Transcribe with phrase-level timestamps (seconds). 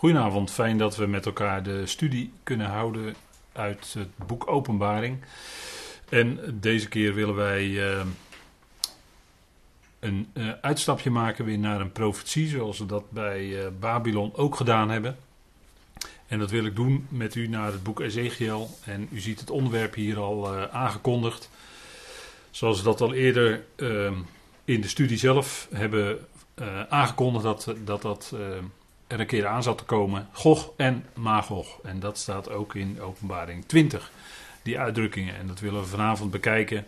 [0.00, 3.14] Goedenavond, fijn dat we met elkaar de studie kunnen houden
[3.52, 5.18] uit het boek Openbaring.
[6.08, 8.00] En deze keer willen wij uh,
[9.98, 14.56] een uh, uitstapje maken weer naar een profetie, zoals we dat bij uh, Babylon ook
[14.56, 15.16] gedaan hebben.
[16.26, 18.70] En dat wil ik doen met u naar het boek Ezekiel.
[18.84, 21.50] En u ziet het onderwerp hier al aangekondigd.
[22.50, 23.64] Zoals we dat al eerder
[24.64, 26.18] in de studie zelf hebben
[26.88, 28.02] aangekondigd, dat dat.
[28.02, 28.34] dat
[29.10, 30.28] er een keer aan zat te komen.
[30.32, 31.78] Gog en Magog.
[31.82, 34.10] En dat staat ook in openbaring 20,
[34.62, 35.36] die uitdrukkingen.
[35.36, 36.86] En dat willen we vanavond bekijken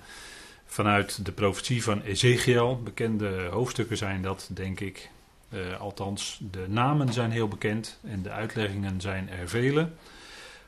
[0.67, 2.83] vanuit de profetie van Ezekiel.
[2.83, 5.11] Bekende hoofdstukken zijn dat, denk ik.
[5.49, 9.89] Uh, althans, de namen zijn heel bekend en de uitleggingen zijn er vele.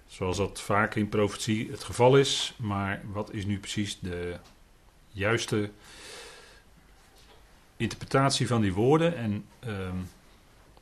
[0.07, 2.55] Zoals dat vaak in profetie het geval is.
[2.57, 4.37] Maar wat is nu precies de
[5.09, 5.71] juiste
[7.77, 9.17] interpretatie van die woorden?
[9.17, 9.73] En uh,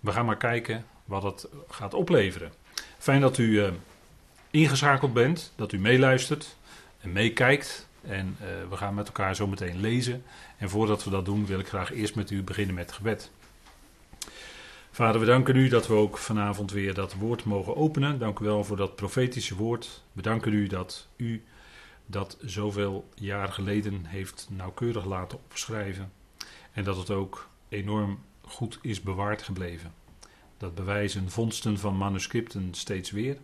[0.03, 2.53] we gaan maar kijken wat het gaat opleveren.
[2.99, 3.69] Fijn dat u uh,
[4.51, 6.57] ingeschakeld bent, dat u meeluistert
[7.01, 7.89] en meekijkt.
[8.01, 10.25] En uh, we gaan met elkaar zo meteen lezen.
[10.59, 13.31] En voordat we dat doen, wil ik graag eerst met u beginnen met gebed.
[14.91, 18.19] Vader, we danken u dat we ook vanavond weer dat woord mogen openen.
[18.19, 20.03] Dank u wel voor dat profetische woord.
[20.13, 21.45] We danken u dat u
[22.07, 26.13] dat zoveel jaar geleden heeft nauwkeurig laten opschrijven.
[26.73, 29.95] En dat het ook enorm goed is bewaard gebleven.
[30.57, 33.37] Dat bewijzen vondsten van manuscripten steeds weer.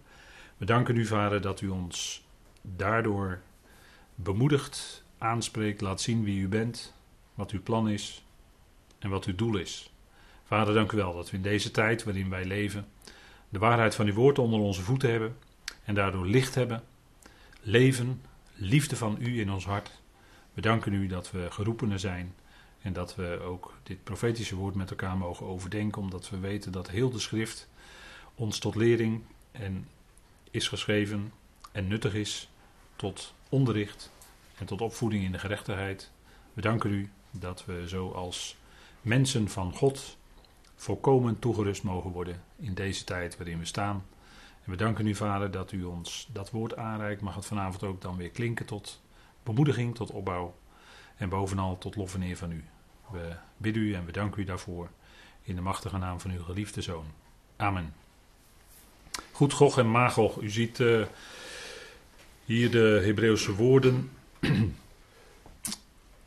[0.57, 2.27] We danken u, Vader, dat u ons
[2.63, 3.41] daardoor
[4.15, 6.95] bemoedigt, aanspreekt, laat zien wie u bent,
[7.35, 8.25] wat uw plan is
[8.99, 9.93] en wat uw doel is.
[10.45, 12.87] Vader, dank u wel dat we in deze tijd waarin wij leven
[13.49, 15.37] de waarheid van uw woord onder onze voeten hebben
[15.85, 16.83] en daardoor licht hebben,
[17.61, 18.23] leven,
[18.55, 20.01] liefde van u in ons hart.
[20.55, 22.35] We danken u dat we geroepenen zijn
[22.89, 26.91] en dat we ook dit profetische woord met elkaar mogen overdenken, omdat we weten dat
[26.91, 27.69] heel de schrift
[28.35, 29.89] ons tot lering en
[30.51, 31.33] is geschreven
[31.73, 32.51] en nuttig is
[32.97, 34.11] tot onderricht
[34.59, 36.11] en tot opvoeding in de gerechtigheid.
[36.53, 38.57] We danken u dat we zo als
[39.03, 40.17] mensen van God
[40.77, 44.05] volkomen toegerust mogen worden in deze tijd waarin we staan.
[44.65, 47.21] En we danken u, Vader, dat u ons dat woord aanreikt.
[47.21, 49.01] Mag het vanavond ook dan weer klinken tot
[49.43, 50.55] bemoediging, tot opbouw
[51.17, 52.65] en bovenal tot lof en eer van u.
[53.11, 54.89] We bidden u en we danken u daarvoor
[55.43, 57.07] in de machtige naam van uw geliefde zoon.
[57.57, 57.95] Amen.
[59.33, 60.41] Goed, Gog en Magog.
[60.41, 61.07] U ziet uh,
[62.45, 64.11] hier de Hebreeuwse woorden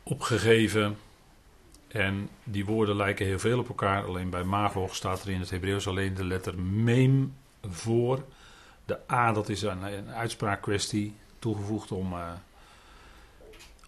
[0.02, 0.96] opgegeven.
[1.88, 4.04] En die woorden lijken heel veel op elkaar.
[4.04, 7.34] Alleen bij Magog staat er in het Hebreeuws alleen de letter Meem
[7.70, 8.24] voor.
[8.84, 12.32] De A, dat is een, uitspraakkwestie toegevoegd om, uh,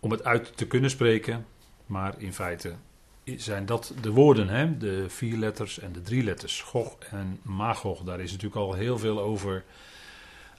[0.00, 1.46] om het uit te kunnen spreken.
[1.94, 2.74] Maar in feite
[3.36, 4.78] zijn dat de woorden, hè?
[4.78, 6.60] de vier letters en de drie letters.
[6.60, 9.64] Gog en Magog, daar is natuurlijk al heel veel over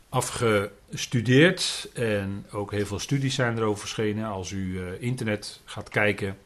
[0.09, 1.89] afgestudeerd.
[1.93, 4.25] En ook heel veel studies zijn erover verschenen.
[4.25, 6.37] Als u uh, internet gaat kijken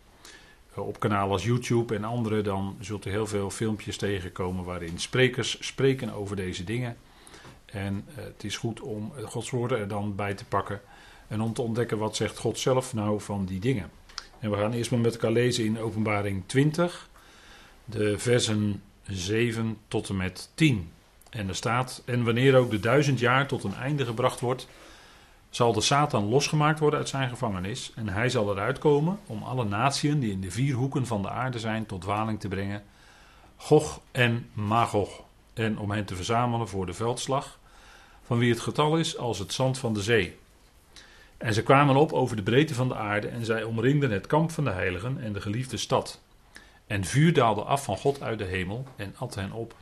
[0.71, 4.99] uh, op kanalen als YouTube en andere, dan zult u heel veel filmpjes tegenkomen waarin
[4.99, 6.97] sprekers spreken over deze dingen.
[7.65, 10.81] En uh, het is goed om Gods woorden er dan bij te pakken
[11.27, 13.98] en om te ontdekken wat zegt God zelf nou van die dingen.
[14.39, 17.09] En we gaan eerst maar met elkaar lezen in Openbaring 20,
[17.85, 20.91] de versen 7 tot en met 10.
[21.29, 24.67] En er staat: En wanneer ook de duizend jaar tot een einde gebracht wordt,
[25.49, 27.91] zal de Satan losgemaakt worden uit zijn gevangenis.
[27.95, 31.29] En hij zal eruit komen om alle natieën die in de vier hoeken van de
[31.29, 32.83] aarde zijn tot dwaling te brengen.
[33.55, 35.23] Gog en Magog.
[35.53, 37.59] En om hen te verzamelen voor de veldslag,
[38.25, 40.37] van wie het getal is als het zand van de zee.
[41.39, 44.51] En ze kwamen op over de breedte van de aarde en zij omringden het kamp
[44.51, 46.21] van de heiligen en de geliefde stad.
[46.87, 49.75] En vuur daalde af van God uit de hemel en at hen op.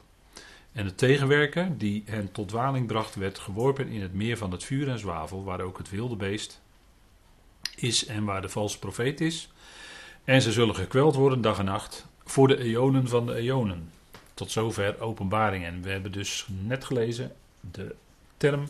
[0.71, 4.63] En de tegenwerker die hen tot dwaling bracht, werd geworpen in het meer van het
[4.63, 6.61] vuur en zwavel, waar ook het wilde beest
[7.75, 9.49] is en waar de valse profeet is.
[10.23, 13.91] En ze zullen gekweld worden dag en nacht voor de eonen van de eonen.
[14.33, 15.65] Tot zover openbaring.
[15.65, 17.95] En we hebben dus net gelezen de
[18.37, 18.67] term,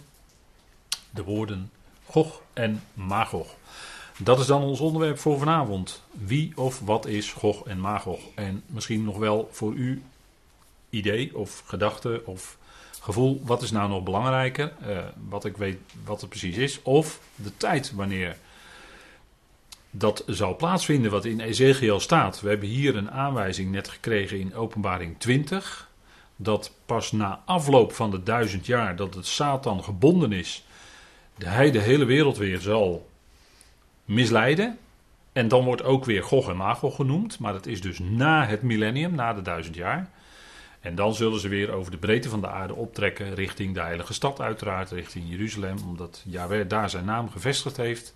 [1.10, 1.72] de woorden
[2.10, 3.48] Gog en Magog.
[4.18, 6.04] Dat is dan ons onderwerp voor vanavond.
[6.12, 8.20] Wie of wat is Gog en Magog?
[8.36, 10.04] En misschien nog wel voor u
[10.90, 12.58] idee of gedachte of
[13.00, 13.42] gevoel.
[13.46, 14.74] Wat is nou nog belangrijker?
[14.88, 14.98] Uh,
[15.30, 16.82] wat ik weet wat het precies is.
[16.82, 18.38] Of de tijd wanneer
[19.92, 22.42] dat zal plaatsvinden wat in Ezekiel staat.
[22.42, 25.90] We hebben hier een aanwijzing net gekregen in openbaring 20.
[26.36, 30.66] Dat pas na afloop van de duizend jaar dat het Satan gebonden is
[31.46, 33.10] hij de hele wereld weer zal
[34.06, 34.78] misleiden.
[35.34, 37.40] En dan wordt ook weer Gog en Magog genoemd.
[37.40, 40.10] Maar dat is dus na het millennium, na de duizend jaar.
[40.80, 44.14] En dan zullen ze weer over de breedte van de aarde optrekken richting de heilige
[44.14, 46.26] stad uiteraard, richting Jeruzalem, omdat
[46.68, 48.16] daar zijn naam gevestigd heeft.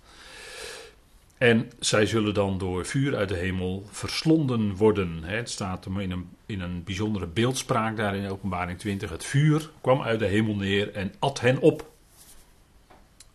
[1.38, 5.22] En zij zullen dan door vuur uit de hemel verslonden worden.
[5.22, 9.10] Het staat in een, in een bijzondere beeldspraak daar in openbaring 20.
[9.10, 11.91] Het vuur kwam uit de hemel neer en at hen op.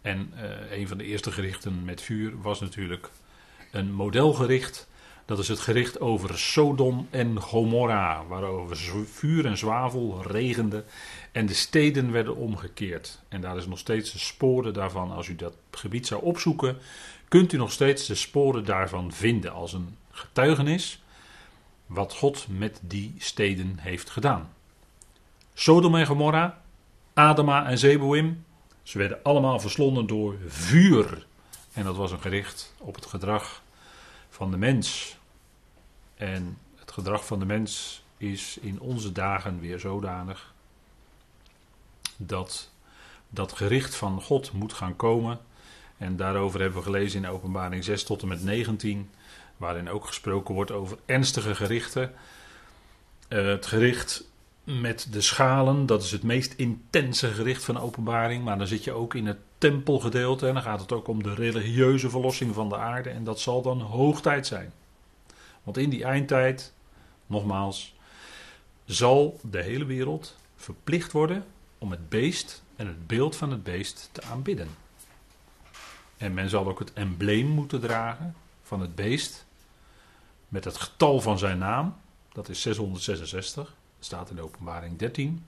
[0.07, 3.09] En uh, een van de eerste gerichten met vuur was natuurlijk
[3.71, 4.87] een modelgericht.
[5.25, 10.83] Dat is het gericht over Sodom en Gomorra, waarover vuur en zwavel regende
[11.31, 13.19] en de steden werden omgekeerd.
[13.27, 15.11] En daar is nog steeds de sporen daarvan.
[15.11, 16.77] Als u dat gebied zou opzoeken,
[17.27, 21.03] kunt u nog steeds de sporen daarvan vinden als een getuigenis
[21.85, 24.49] wat God met die steden heeft gedaan.
[25.53, 26.61] Sodom en Gomorra,
[27.13, 28.45] Adama en Zeboim,
[28.87, 31.25] ze werden allemaal verslonden door vuur.
[31.73, 33.61] En dat was een gericht op het gedrag
[34.29, 35.17] van de mens.
[36.15, 40.53] En het gedrag van de mens is in onze dagen weer zodanig
[42.17, 42.71] dat
[43.29, 45.39] dat gericht van God moet gaan komen.
[45.97, 49.09] En daarover hebben we gelezen in Openbaring 6 tot en met 19,
[49.57, 52.13] waarin ook gesproken wordt over ernstige gerichten.
[53.29, 54.27] Uh, het gericht
[54.67, 58.43] met de schalen, dat is het meest intense gericht van openbaring.
[58.43, 61.33] Maar dan zit je ook in het tempelgedeelte en dan gaat het ook om de
[61.33, 63.09] religieuze verlossing van de aarde.
[63.09, 64.71] En dat zal dan hoogtijd zijn.
[65.63, 66.73] Want in die eindtijd,
[67.25, 67.95] nogmaals,
[68.85, 71.45] zal de hele wereld verplicht worden
[71.77, 74.67] om het beest en het beeld van het beest te aanbidden.
[76.17, 79.45] En men zal ook het embleem moeten dragen van het beest
[80.47, 81.95] met het getal van zijn naam.
[82.31, 85.45] Dat is 666 staat in de openbaring 13.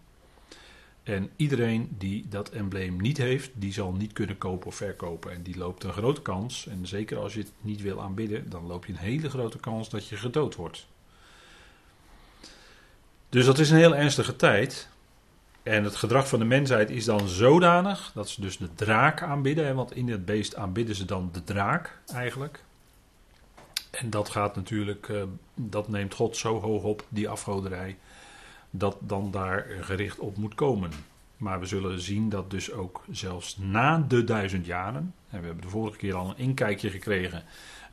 [1.03, 5.31] En iedereen die dat embleem niet heeft, die zal niet kunnen kopen of verkopen.
[5.31, 8.65] En die loopt een grote kans, en zeker als je het niet wil aanbidden, dan
[8.65, 10.87] loop je een hele grote kans dat je gedood wordt.
[13.29, 14.87] Dus dat is een heel ernstige tijd.
[15.63, 19.75] En het gedrag van de mensheid is dan zodanig dat ze dus de draak aanbidden.
[19.75, 22.63] Want in het beest aanbidden ze dan de draak eigenlijk.
[23.91, 25.23] En dat gaat natuurlijk, eh,
[25.55, 27.97] dat neemt God zo hoog op, die afgoderij
[28.69, 30.91] dat dan daar gericht op moet komen.
[31.37, 35.63] Maar we zullen zien dat dus ook zelfs na de duizend jaren, en we hebben
[35.63, 37.43] de vorige keer al een inkijkje gekregen,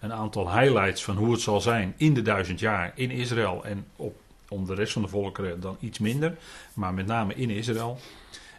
[0.01, 3.87] een aantal highlights van hoe het zal zijn in de duizend jaar in Israël en
[3.97, 4.17] op,
[4.49, 6.37] om de rest van de volkeren dan iets minder,
[6.75, 7.99] maar met name in Israël.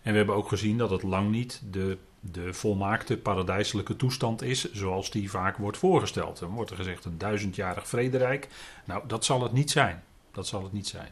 [0.01, 4.71] En we hebben ook gezien dat het lang niet de, de volmaakte paradijselijke toestand is
[4.71, 6.39] zoals die vaak wordt voorgesteld.
[6.39, 8.47] Dan wordt er gezegd een duizendjarig vrederijk.
[8.85, 10.03] Nou, dat zal het niet zijn.
[10.31, 11.11] Dat zal het niet zijn.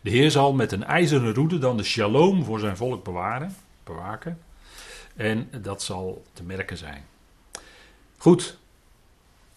[0.00, 4.38] De Heer zal met een ijzeren roede dan de shalom voor zijn volk bewaren, bewaken.
[5.16, 7.04] En dat zal te merken zijn.
[8.16, 8.58] Goed.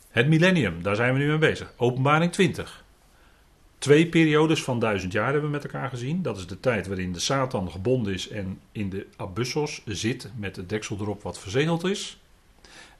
[0.10, 1.74] Het millennium, daar zijn we nu mee bezig.
[1.78, 2.84] Openbaring 20.
[3.78, 6.22] Twee periodes van duizend jaar hebben we met elkaar gezien.
[6.22, 10.56] Dat is de tijd waarin de Satan gebonden is en in de abyssos zit met
[10.56, 12.22] het deksel erop wat verzegeld is.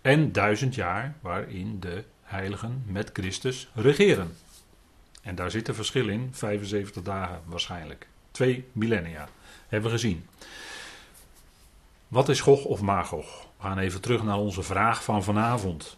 [0.02, 4.32] En duizend jaar waarin de heiligen met Christus regeren.
[5.24, 8.08] En daar zit een verschil in, 75 dagen waarschijnlijk.
[8.32, 9.28] Twee millennia,
[9.68, 10.28] hebben we gezien.
[12.08, 13.48] Wat is Gog of Magog?
[13.58, 15.98] We gaan even terug naar onze vraag van vanavond.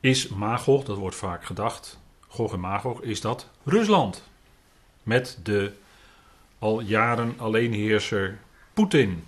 [0.00, 4.22] Is Magog, dat wordt vaak gedacht, Gog en Magog, is dat Rusland?
[5.02, 5.72] Met de
[6.58, 8.38] al jaren alleenheerser
[8.74, 9.26] Poetin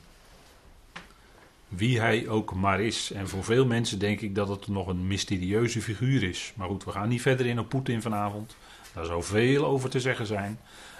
[1.68, 3.12] wie hij ook maar is.
[3.12, 6.52] En voor veel mensen denk ik dat het nog een mysterieuze figuur is.
[6.56, 8.56] Maar goed, we gaan niet verder in op Poetin vanavond.
[8.94, 10.58] Daar zou veel over te zeggen zijn.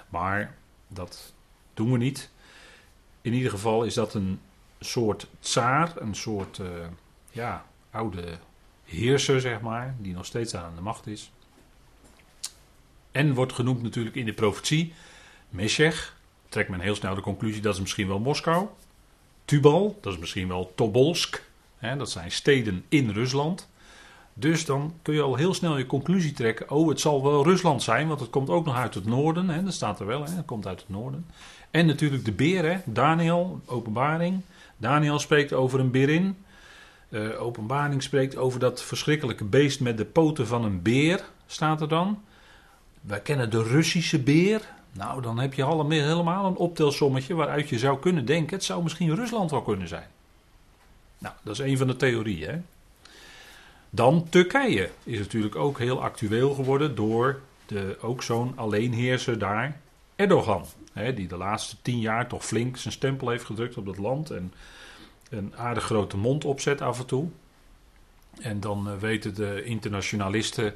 [0.08, 0.56] Maar
[0.88, 1.32] dat
[1.74, 2.30] doen we niet.
[3.20, 4.40] In ieder geval is dat een
[4.80, 6.66] soort tsaar, een soort uh,
[7.30, 8.38] ja, oude
[8.84, 11.30] heerser, zeg maar, die nog steeds aan de macht is.
[13.10, 14.94] En wordt genoemd natuurlijk in de profetie
[15.48, 16.16] Meshech.
[16.48, 18.68] Trekt men heel snel de conclusie dat is misschien wel Moskou.
[19.46, 21.44] Tubal, dat is misschien wel Tobolsk.
[21.76, 23.68] Hè, dat zijn steden in Rusland.
[24.34, 26.70] Dus dan kun je al heel snel je conclusie trekken.
[26.70, 29.48] Oh, het zal wel Rusland zijn, want het komt ook nog uit het noorden.
[29.48, 31.26] Hè, dat staat er wel, hè, het komt uit het noorden.
[31.70, 34.40] En natuurlijk de beer, hè, Daniel, openbaring.
[34.76, 36.36] Daniel spreekt over een berin.
[37.08, 41.88] Uh, openbaring spreekt over dat verschrikkelijke beest met de poten van een beer, staat er
[41.88, 42.22] dan.
[43.00, 44.60] Wij kennen de Russische beer,
[44.96, 49.14] nou, dan heb je helemaal een optelsommetje waaruit je zou kunnen denken: het zou misschien
[49.14, 50.08] Rusland wel kunnen zijn.
[51.18, 52.50] Nou, dat is een van de theorieën.
[52.50, 52.58] Hè?
[53.90, 59.80] Dan Turkije is natuurlijk ook heel actueel geworden door de, ook zo'n alleenheerser daar,
[60.16, 60.64] Erdogan.
[60.92, 64.30] Hè, die de laatste tien jaar toch flink zijn stempel heeft gedrukt op dat land
[64.30, 64.52] en
[65.30, 67.28] een aardig grote mond opzet af en toe.
[68.40, 70.74] En dan uh, weten de internationalisten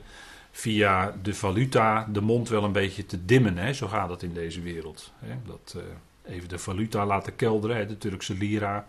[0.51, 3.57] via de valuta de mond wel een beetje te dimmen.
[3.57, 3.73] Hè?
[3.73, 5.13] Zo gaat het in deze wereld.
[5.19, 5.35] Hè?
[5.47, 5.83] Dat, uh,
[6.35, 7.87] even de valuta laten kelderen, hè?
[7.87, 8.87] de Turkse lira.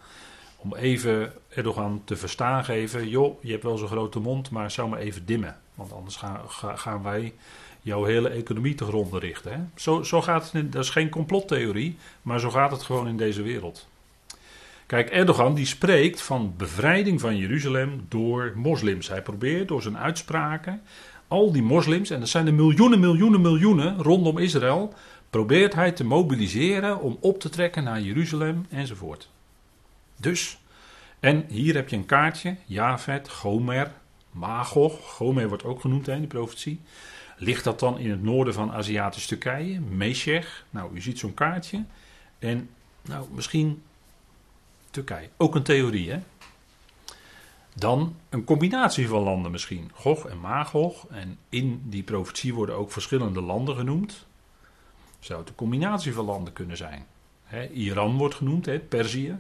[0.58, 4.90] Om even Erdogan te verstaan geven: joh, je hebt wel zo'n grote mond, maar zou
[4.90, 5.58] maar even dimmen.
[5.76, 6.40] Want anders gaan,
[6.76, 7.34] gaan wij
[7.82, 9.52] jouw hele economie te gronden richten.
[9.52, 9.60] Hè?
[9.76, 13.42] Zo, zo gaat het, dat is geen complottheorie, maar zo gaat het gewoon in deze
[13.42, 13.88] wereld.
[14.86, 19.08] Kijk, Erdogan die spreekt van bevrijding van Jeruzalem door moslims.
[19.08, 20.82] Hij probeert door zijn uitspraken
[21.32, 24.94] al die moslims, en dat zijn er miljoenen, miljoenen, miljoenen rondom Israël,
[25.30, 29.30] probeert hij te mobiliseren om op te trekken naar Jeruzalem enzovoort.
[30.18, 30.58] Dus,
[31.20, 33.92] en hier heb je een kaartje, Javet, Gomer,
[34.32, 36.80] Magog, Gomer wordt ook genoemd in die profetie.
[37.38, 40.66] Ligt dat dan in het noorden van Aziatisch Turkije, Meshech?
[40.70, 41.84] Nou, u ziet zo'n kaartje.
[42.40, 42.70] En
[43.02, 43.82] nou, misschien
[44.90, 45.30] Turkije.
[45.38, 46.20] Ook een theorie, hè?
[47.76, 49.92] Dan een combinatie van landen misschien.
[49.94, 51.08] Gog en Magog.
[51.10, 54.26] En in die profetie worden ook verschillende landen genoemd.
[55.20, 57.06] Zou het een combinatie van landen kunnen zijn.
[57.74, 59.40] Iran wordt genoemd, Perzië.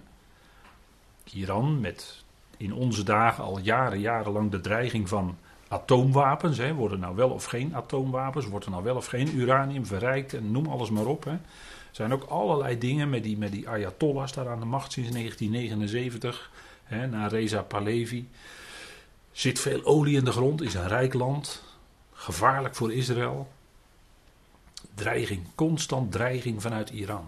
[1.34, 2.24] Iran met
[2.58, 6.72] in onze dagen al jaren, jarenlang de dreiging van atoomwapens.
[6.72, 8.48] Worden nou wel of geen atoomwapens?
[8.48, 10.34] Wordt er nou wel of geen uranium verrijkt?
[10.34, 11.26] En noem alles maar op.
[11.26, 11.40] Er
[11.92, 16.52] zijn ook allerlei dingen met die, met die Ayatollahs daar aan de macht sinds 1979
[16.92, 18.30] hè, naar Reza Pahlavi.
[19.32, 21.64] Zit veel olie in de grond, is een rijk land,
[22.14, 23.52] gevaarlijk voor Israël.
[24.94, 27.26] Dreiging, constant dreiging vanuit Iran.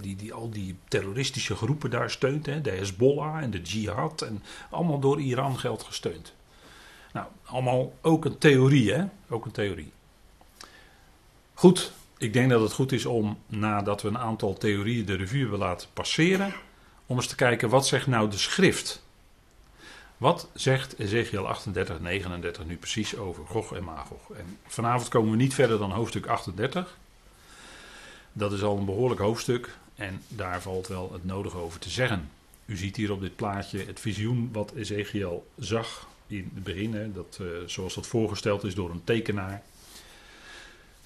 [0.00, 4.98] die, die al die terroristische groepen daar steunt, de Hezbollah en de Jihad, en allemaal
[4.98, 6.34] door Iran geld gesteund.
[7.12, 9.04] Nou, allemaal ook een theorie, hè?
[9.28, 9.92] Ook een theorie.
[11.54, 15.40] Goed, ik denk dat het goed is om, nadat we een aantal theorieën de revue
[15.40, 16.52] hebben laten passeren,
[17.10, 19.02] om eens te kijken wat zegt nou de schrift.
[20.16, 24.30] Wat zegt Ezekiel 38, 39 nu precies over Gog en Magog?
[24.30, 26.96] En vanavond komen we niet verder dan hoofdstuk 38.
[28.32, 32.30] Dat is al een behoorlijk hoofdstuk en daar valt wel het nodige over te zeggen.
[32.64, 37.12] U ziet hier op dit plaatje het visioen wat Ezekiel zag in het begin, hè,
[37.12, 39.62] dat, uh, zoals dat voorgesteld is door een tekenaar.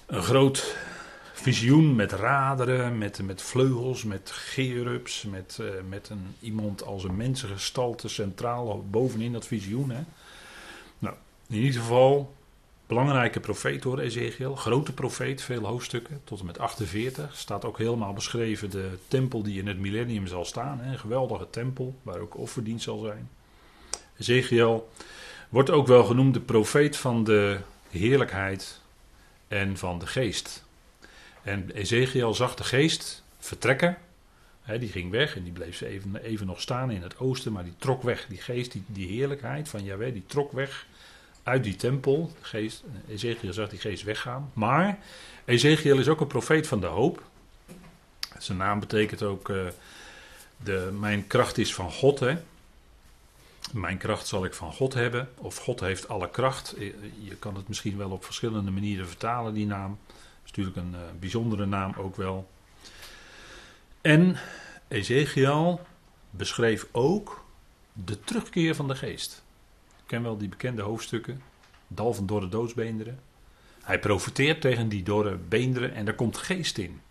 [0.05, 0.75] Een groot
[1.45, 7.15] visioen met raderen, met, met vleugels, met gerubs, met, uh, met een, iemand als een
[7.15, 9.89] mensengestalte centraal bovenin dat visioen.
[9.89, 10.03] Hè.
[10.99, 11.15] Nou,
[11.49, 12.35] in ieder geval,
[12.87, 14.55] belangrijke profeet hoor, Ezekiel.
[14.55, 17.35] Grote profeet, veel hoofdstukken, tot en met 48.
[17.35, 20.79] Staat ook helemaal beschreven de tempel die in het millennium zal staan.
[20.79, 20.91] Hè.
[20.91, 23.29] Een geweldige tempel, waar ook offerdienst zal zijn.
[24.17, 24.89] Ezekiel
[25.49, 27.59] wordt ook wel genoemd de profeet van de
[27.89, 28.81] heerlijkheid
[29.47, 30.64] en van de geest.
[31.45, 33.97] En Ezekiel zag de geest vertrekken.
[34.79, 37.75] die ging weg en die bleef even, even nog staan in het oosten, maar die
[37.77, 38.25] trok weg.
[38.29, 40.85] Die geest, die, heerlijkheid van Yahweh, die trok weg
[41.43, 42.31] uit die tempel.
[42.41, 44.51] Geest, Ezekiel zag die geest weggaan.
[44.53, 44.97] Maar
[45.45, 47.23] Ezekiel is ook een profeet van de hoop.
[48.37, 49.67] Zijn naam betekent ook: uh,
[50.57, 52.25] de, Mijn kracht is van God.
[53.71, 55.29] Mijn kracht zal ik van God hebben.
[55.37, 56.75] Of God heeft alle kracht.
[57.19, 59.97] Je kan het misschien wel op verschillende manieren vertalen, die naam
[60.57, 62.49] natuurlijk een uh, bijzondere naam ook wel.
[64.01, 64.37] En
[64.87, 65.81] Ezekiel
[66.29, 67.45] beschreef ook
[67.93, 69.43] de terugkeer van de geest.
[70.05, 71.41] Ken wel die bekende hoofdstukken.
[71.87, 73.19] Dal van dorre doodsbeenderen.
[73.81, 77.01] Hij profeteert tegen die dorre beenderen en daar komt geest in.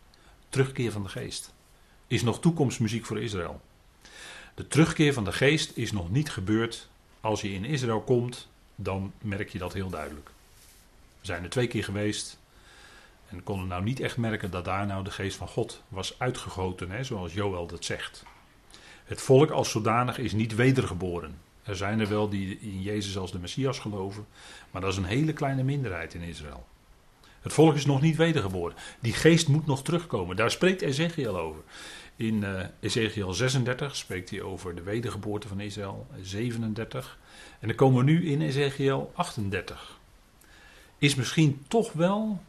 [0.48, 1.52] Terugkeer van de geest.
[2.06, 3.60] Is nog toekomstmuziek voor Israël.
[4.54, 6.88] De terugkeer van de geest is nog niet gebeurd.
[7.20, 10.30] Als je in Israël komt, dan merk je dat heel duidelijk.
[11.20, 12.38] We zijn er twee keer geweest.
[13.34, 16.90] En konden nou niet echt merken dat daar nou de geest van God was uitgegoten,
[16.90, 18.24] hè, zoals Joel dat zegt.
[19.04, 21.38] Het volk als zodanig is niet wedergeboren.
[21.62, 24.26] Er zijn er wel die in Jezus als de Messias geloven,
[24.70, 26.66] maar dat is een hele kleine minderheid in Israël.
[27.40, 28.76] Het volk is nog niet wedergeboren.
[29.00, 30.36] Die geest moet nog terugkomen.
[30.36, 31.62] Daar spreekt Ezekiel over.
[32.16, 37.18] In uh, Ezekiel 36 spreekt hij over de wedergeboorte van Israël, 37.
[37.60, 39.98] En dan komen we nu in Ezekiel 38.
[40.98, 42.40] Is misschien toch wel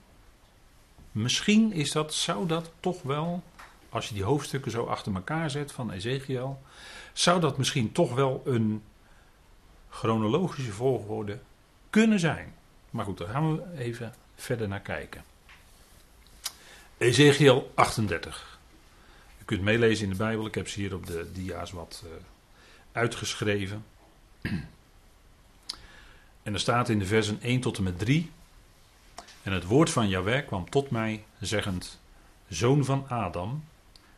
[1.16, 3.44] Misschien is dat, zou dat toch wel,
[3.90, 6.62] als je die hoofdstukken zo achter elkaar zet van Ezekiel,
[7.14, 8.84] zou dat misschien toch wel een
[9.90, 11.40] chronologische volgorde
[11.90, 12.54] kunnen zijn.
[12.90, 15.24] Maar goed, daar gaan we even verder naar kijken.
[16.98, 18.60] Ezekiel 38.
[19.42, 22.12] U kunt meelezen in de Bijbel, ik heb ze hier op de dia's wat uh,
[22.92, 23.86] uitgeschreven.
[26.44, 28.32] En er staat in de versen 1 tot en met 3.
[29.46, 32.02] En het woord van Jahweh kwam tot mij, zeggend:
[32.48, 33.64] Zoon van Adam,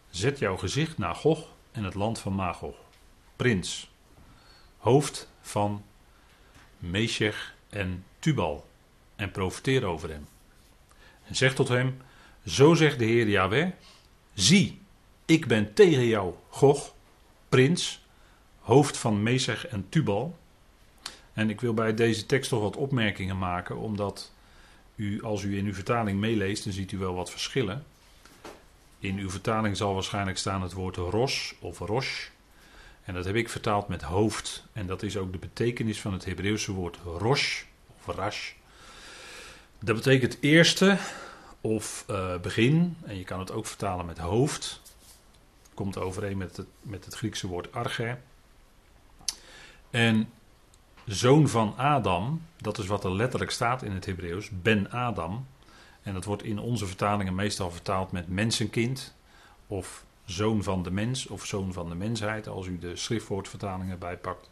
[0.10, 2.76] zet jouw gezicht naar Gog en het land van Magog,
[3.36, 3.92] prins,
[4.78, 5.84] hoofd van
[6.78, 8.68] Meshech en Tubal.
[9.16, 10.28] en profeteer over hem.
[11.24, 12.02] En zeg tot hem,
[12.46, 13.72] zo zegt de Heer Yahweh,
[14.34, 14.82] zie,
[15.26, 16.94] ik ben tegen jou, Gog,
[17.50, 18.06] prins,
[18.60, 20.38] hoofd van Mesech en Tubal.
[21.34, 24.32] En ik wil bij deze tekst toch wat opmerkingen maken, omdat
[24.98, 27.86] u, als u in uw vertaling meeleest, dan ziet u wel wat verschillen.
[29.00, 32.28] In uw vertaling zal waarschijnlijk staan het woord ros of rosh.
[33.04, 34.64] En dat heb ik vertaald met hoofd.
[34.74, 37.64] En dat is ook de betekenis van het Hebreeuwse woord rosh
[37.98, 38.52] of rash.
[39.80, 40.98] Dat betekent eerste
[41.62, 42.98] of uh, begin.
[43.06, 44.82] En je kan het ook vertalen met hoofd.
[45.74, 48.18] Komt overeen met het, met het Griekse woord arche.
[49.90, 50.30] En
[51.08, 55.46] zoon van Adam, dat is wat er letterlijk staat in het Hebreeuws, Ben Adam.
[56.02, 59.16] En dat wordt in onze vertalingen meestal vertaald met mensenkind
[59.68, 64.50] of zoon van de mens of zoon van de mensheid, als u de schriftwoordvertalingen bijpakt.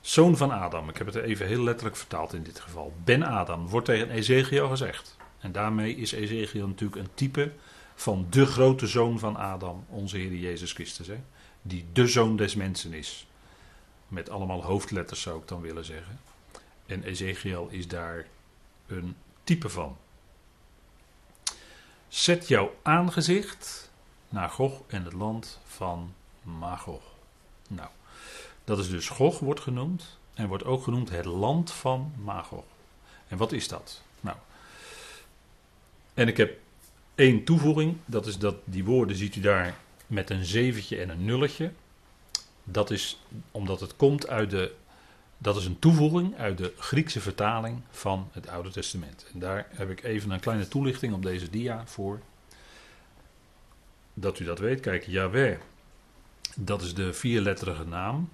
[0.00, 2.92] Zoon van Adam, ik heb het even heel letterlijk vertaald in dit geval.
[3.04, 5.16] Ben Adam wordt tegen Ezekiel gezegd.
[5.38, 7.52] En daarmee is Ezekiel natuurlijk een type
[7.94, 11.06] van de grote zoon van Adam, onze Heer Jezus Christus.
[11.06, 11.20] Hè?
[11.62, 13.26] Die de zoon des mensen is.
[14.12, 16.20] Met allemaal hoofdletters zou ik dan willen zeggen.
[16.86, 18.26] En Ezekiel is daar
[18.86, 19.96] een type van.
[22.08, 23.90] Zet jouw aangezicht
[24.28, 27.02] naar Gog en het land van Magog.
[27.68, 27.88] Nou,
[28.64, 32.64] dat is dus Gog wordt genoemd en wordt ook genoemd het land van Magog.
[33.28, 34.02] En wat is dat?
[34.20, 34.36] Nou,
[36.14, 36.58] en ik heb
[37.14, 39.76] één toevoeging, dat is dat die woorden ziet u daar
[40.06, 41.72] met een zeventje en een nulletje.
[42.72, 44.74] Dat is omdat het komt uit de.
[45.38, 49.26] Dat is een toevoeging uit de Griekse vertaling van het Oude Testament.
[49.32, 52.20] En daar heb ik even een kleine toelichting op deze dia voor.
[54.14, 54.80] Dat u dat weet.
[54.80, 55.58] Kijk, Yahweh,
[56.56, 58.28] dat is de vierletterige naam.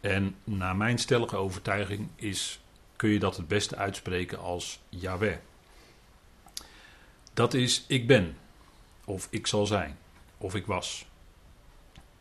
[0.00, 2.60] En naar mijn stellige overtuiging is,
[2.96, 5.36] kun je dat het beste uitspreken als Yahweh.
[7.34, 8.36] Dat is ik ben,
[9.04, 9.98] of ik zal zijn,
[10.38, 11.06] of ik was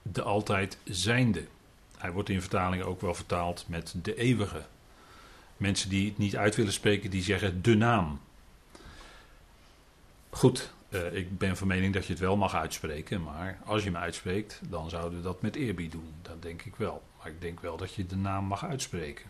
[0.01, 1.45] de altijd zijnde.
[1.97, 4.65] Hij wordt in vertalingen ook wel vertaald met de eeuwige.
[5.57, 8.19] Mensen die het niet uit willen spreken, die zeggen de naam.
[10.29, 13.89] Goed, uh, ik ben van mening dat je het wel mag uitspreken, maar als je
[13.89, 16.13] hem uitspreekt, dan zouden we dat met eerbied doen.
[16.21, 17.03] Dat denk ik wel.
[17.17, 19.25] Maar ik denk wel dat je de naam mag uitspreken.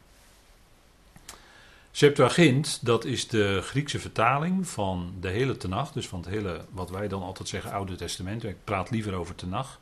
[1.91, 6.89] Septuagint, dat is de Griekse vertaling van de hele Tenach, dus van het hele, wat
[6.89, 8.43] wij dan altijd zeggen, Oude Testament.
[8.43, 9.79] Ik praat liever over Tenach.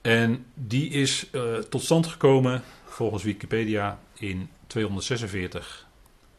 [0.00, 5.86] En die is uh, tot stand gekomen, volgens Wikipedia, in 246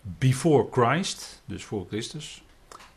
[0.02, 2.43] before Christ, dus voor Christus.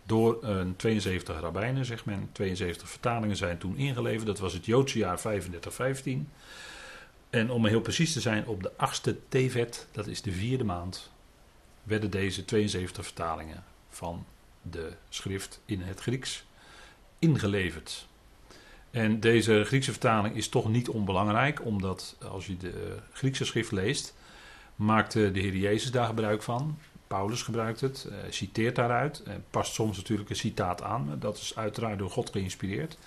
[0.05, 2.29] Door een 72 rabbijnen, zegt men.
[2.33, 4.27] 72 vertalingen zijn toen ingeleverd.
[4.27, 6.29] Dat was het Joodse jaar 3515.
[7.31, 11.11] En om heel precies te zijn, op de 8e Tevet, dat is de vierde maand,
[11.83, 14.27] werden deze 72 vertalingen van
[14.63, 16.45] de schrift in het Grieks
[17.19, 18.07] ingeleverd.
[18.93, 24.15] En deze Griekse vertaling is toch niet onbelangrijk, omdat als je de Griekse schrift leest,
[24.77, 26.79] maakte de Heer Jezus daar gebruik van.
[27.07, 31.17] Paulus gebruikt het, eh, citeert daaruit, past soms natuurlijk een citaat aan.
[31.19, 32.99] Dat is uiteraard door God geïnspireerd.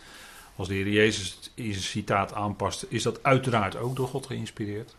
[0.55, 4.95] Als de Heer Jezus zijn citaat aanpast, is dat uiteraard ook door God geïnspireerd.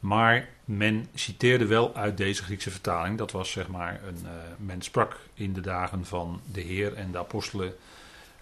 [0.00, 3.18] Maar men citeerde wel uit deze Griekse vertaling.
[3.18, 4.18] Dat was zeg maar een.
[4.22, 7.74] Uh, men sprak in de dagen van de Heer en de apostelen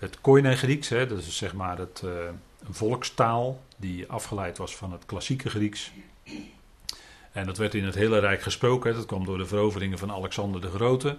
[0.02, 2.10] het Koine Grieks, hè, dat is zeg maar het, uh,
[2.66, 5.92] een volkstaal die afgeleid was van het klassieke Grieks.
[7.32, 8.90] En dat werd in het hele Rijk gesproken.
[8.90, 8.96] Hè.
[8.96, 11.16] Dat kwam door de veroveringen van Alexander de Grote.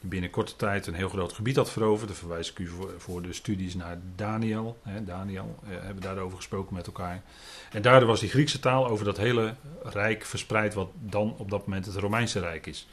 [0.00, 2.08] Die binnen korte tijd een heel groot gebied had veroverd.
[2.08, 4.78] Dan verwijs ik u voor, de studies naar Daniel.
[4.82, 5.04] Hè.
[5.04, 7.22] Daniel eh, hebben daarover gesproken met elkaar.
[7.70, 11.66] En daardoor was die Griekse taal over dat hele Rijk verspreid, wat dan op dat
[11.66, 12.88] moment het Romeinse Rijk is.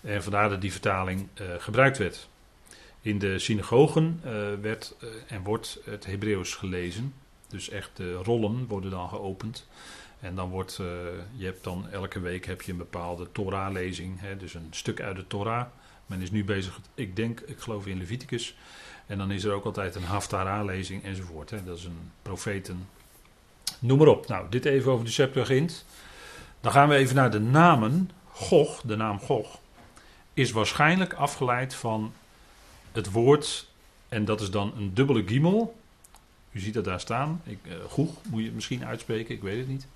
[0.00, 2.28] En vandaar dat die vertaling uh, gebruikt werd.
[3.02, 7.14] In de synagogen uh, werd uh, en wordt het Hebreeuws gelezen.
[7.48, 9.66] Dus echt de rollen worden dan geopend.
[10.20, 10.86] En dan wordt, uh,
[11.36, 14.20] je hebt dan elke week heb je een bepaalde Torah-lezing.
[14.38, 15.66] Dus een stuk uit de Torah.
[16.06, 18.56] Men is nu bezig, ik denk, ik geloof in Leviticus.
[19.06, 21.50] En dan is er ook altijd een Haftarah-lezing enzovoort.
[21.50, 21.64] Hè.
[21.64, 22.88] Dat is een profeten.
[23.78, 24.26] Noem maar op.
[24.26, 25.84] Nou, dit even over de Septuagint.
[26.60, 28.10] Dan gaan we even naar de namen.
[28.32, 29.60] Gog, de naam Gog,
[30.34, 32.12] is waarschijnlijk afgeleid van
[32.92, 33.70] het woord,
[34.08, 35.80] en dat is dan een dubbele giemel.
[36.52, 37.40] U ziet dat daar staan.
[37.44, 39.86] Ik, uh, goeg moet je het misschien uitspreken, ik weet het niet.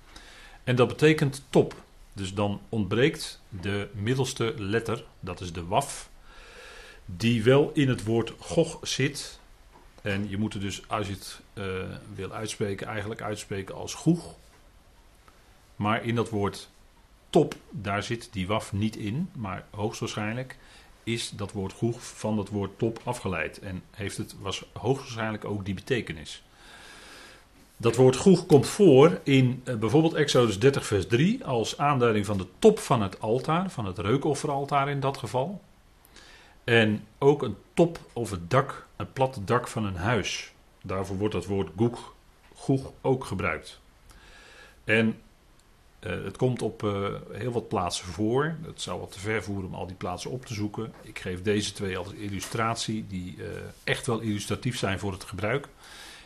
[0.63, 1.75] En dat betekent top.
[2.13, 6.09] Dus dan ontbreekt de middelste letter, dat is de waf,
[7.05, 9.39] die wel in het woord gog zit.
[10.01, 11.65] En je moet het dus, als je het uh,
[12.15, 14.35] wil uitspreken, eigenlijk uitspreken als goeg.
[15.75, 16.69] Maar in dat woord
[17.29, 20.57] top, daar zit die waf niet in, maar hoogstwaarschijnlijk
[21.07, 25.65] is dat woord goeg van dat woord top afgeleid en heeft het, was hoogstwaarschijnlijk ook
[25.65, 26.43] die betekenis.
[27.77, 32.37] Dat woord goeg komt voor in uh, bijvoorbeeld Exodus 30, vers 3 als aanduiding van
[32.37, 35.61] de top van het altaar, van het reukofferaltaar in dat geval.
[36.63, 40.53] En ook een top of het dak, een platte dak van een huis.
[40.83, 41.69] Daarvoor wordt dat woord
[42.55, 43.79] goeg ook gebruikt.
[44.83, 45.21] En
[45.99, 48.55] uh, het komt op uh, heel wat plaatsen voor.
[48.65, 50.93] Het zou wat te ver voeren om al die plaatsen op te zoeken.
[51.01, 53.45] Ik geef deze twee als illustratie, die uh,
[53.83, 55.67] echt wel illustratief zijn voor het gebruik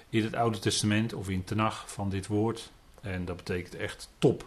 [0.10, 2.72] in het Oude Testament of in Tenach van dit woord.
[3.02, 4.46] En dat betekent echt top.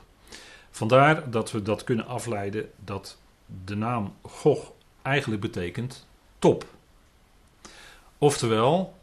[0.70, 3.18] Vandaar dat we dat kunnen afleiden dat
[3.64, 6.06] de naam Gog eigenlijk betekent
[6.38, 6.66] top.
[8.18, 8.94] Oftewel,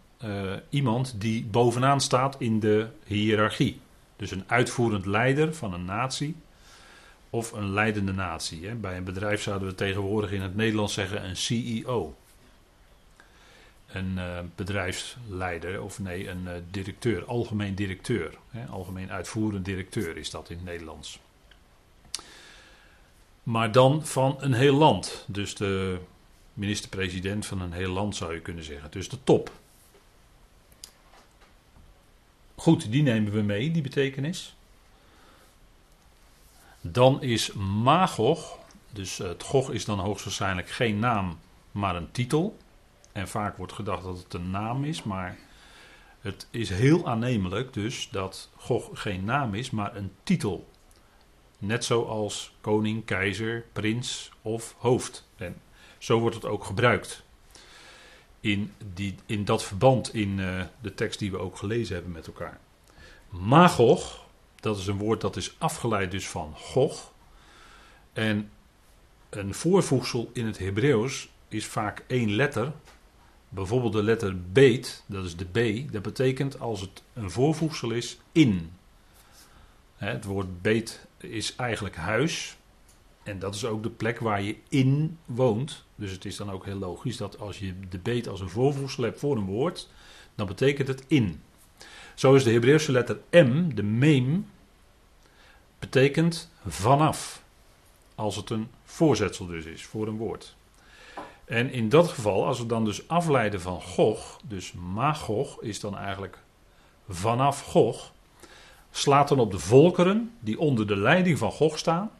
[0.69, 3.79] iemand die bovenaan staat in de hiërarchie.
[4.21, 6.35] Dus een uitvoerend leider van een natie
[7.29, 8.75] of een leidende natie.
[8.75, 12.15] Bij een bedrijf zouden we tegenwoordig in het Nederlands zeggen een CEO
[13.93, 18.37] een uh, bedrijfsleider, of nee, een uh, directeur, algemeen directeur.
[18.69, 21.19] Algemeen uitvoerend directeur is dat in het Nederlands.
[23.43, 25.25] Maar dan van een heel land.
[25.27, 25.99] Dus de
[26.53, 28.91] minister-president van een heel land zou je kunnen zeggen.
[28.91, 29.60] Dus de top.
[32.61, 34.55] Goed, die nemen we mee, die betekenis.
[36.81, 38.57] Dan is Magog,
[38.91, 41.39] dus het Gog is dan hoogstwaarschijnlijk geen naam,
[41.71, 42.57] maar een titel.
[43.11, 45.37] En vaak wordt gedacht dat het een naam is, maar
[46.19, 50.69] het is heel aannemelijk dus dat Gog geen naam is, maar een titel.
[51.57, 55.27] Net zoals koning, keizer, prins of hoofd.
[55.35, 55.61] En
[55.97, 57.23] zo wordt het ook gebruikt.
[58.41, 62.27] In, die, in dat verband in uh, de tekst die we ook gelezen hebben met
[62.27, 62.59] elkaar.
[63.29, 64.25] Magog,
[64.55, 67.11] dat is een woord dat is afgeleid dus van Gog.
[68.13, 68.49] En
[69.29, 72.71] een voorvoegsel in het Hebreeuws is vaak één letter
[73.53, 78.19] Bijvoorbeeld de letter beet, dat is de B, dat betekent als het een voorvoegsel is
[78.31, 78.71] in.
[79.95, 82.57] Het woord beet is eigenlijk huis.
[83.23, 85.85] En dat is ook de plek waar je in woont.
[86.01, 89.03] Dus het is dan ook heel logisch dat als je de beet als een voorvoegsel
[89.03, 89.89] hebt voor een woord,
[90.35, 91.41] dan betekent het in.
[92.15, 94.47] Zo is de Hebreeuwse letter M, de mem,
[95.79, 97.43] betekent vanaf.
[98.15, 100.55] Als het een voorzetsel dus is voor een woord.
[101.45, 105.97] En in dat geval, als we dan dus afleiden van Gog, dus Magog is dan
[105.97, 106.37] eigenlijk
[107.09, 108.11] vanaf Gog,
[108.91, 112.11] slaat dan op de volkeren die onder de leiding van Gog staan.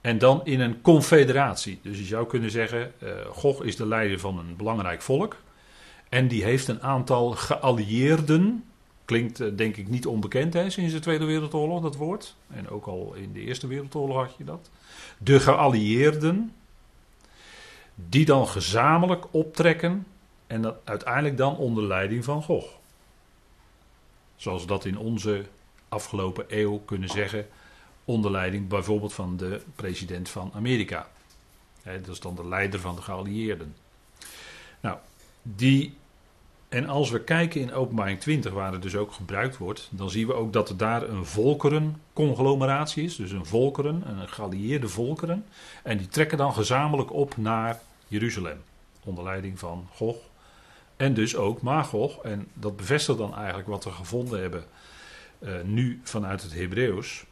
[0.00, 1.78] En dan in een confederatie.
[1.82, 5.36] Dus je zou kunnen zeggen, uh, Gog is de leider van een belangrijk volk.
[6.08, 8.64] En die heeft een aantal geallieerden.
[9.04, 12.36] Klinkt uh, denk ik niet onbekend hè, sinds de Tweede Wereldoorlog, dat woord.
[12.50, 14.70] En ook al in de Eerste Wereldoorlog had je dat.
[15.18, 16.52] De geallieerden,
[17.94, 20.06] die dan gezamenlijk optrekken
[20.46, 22.78] en dat uiteindelijk dan onder leiding van Gog.
[24.36, 25.44] Zoals dat in onze
[25.88, 27.46] afgelopen eeuw kunnen zeggen,
[28.04, 31.08] onder leiding bijvoorbeeld van de president van Amerika.
[31.82, 33.74] dat is dan de leider van de geallieerden.
[34.80, 34.98] Nou,
[35.42, 35.98] die.
[36.68, 40.26] En als we kijken in openbaring 20, waar het dus ook gebruikt wordt, dan zien
[40.26, 43.16] we ook dat er daar een volkerenconglomeratie is.
[43.16, 45.46] Dus een volkeren, een geallieerde volkeren.
[45.82, 48.62] En die trekken dan gezamenlijk op naar Jeruzalem.
[49.04, 50.16] Onder leiding van Gog.
[50.96, 52.22] En dus ook Magog.
[52.22, 54.64] En dat bevestigt dan eigenlijk wat we gevonden hebben
[55.38, 57.24] uh, nu vanuit het Hebreeuws.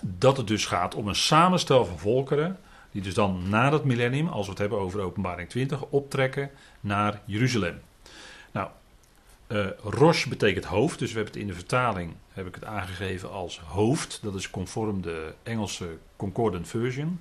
[0.00, 2.58] Dat het dus gaat om een samenstel van volkeren.
[2.90, 6.50] Die dus dan na dat millennium, als we het hebben over openbaring 20, optrekken
[6.80, 7.80] naar Jeruzalem.
[8.52, 8.68] Nou,
[9.48, 13.30] uh, Rosh betekent hoofd, dus we hebben het in de vertaling heb ik het aangegeven
[13.30, 14.18] als hoofd.
[14.22, 17.20] Dat is conform de Engelse Concordant Version.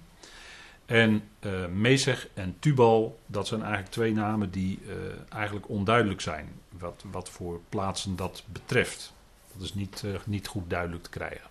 [0.86, 4.94] En uh, Mesech en Tubal, dat zijn eigenlijk twee namen die uh,
[5.30, 6.50] eigenlijk onduidelijk zijn.
[6.78, 9.14] Wat, wat voor plaatsen dat betreft.
[9.54, 11.51] Dat is niet, niet goed duidelijk te krijgen.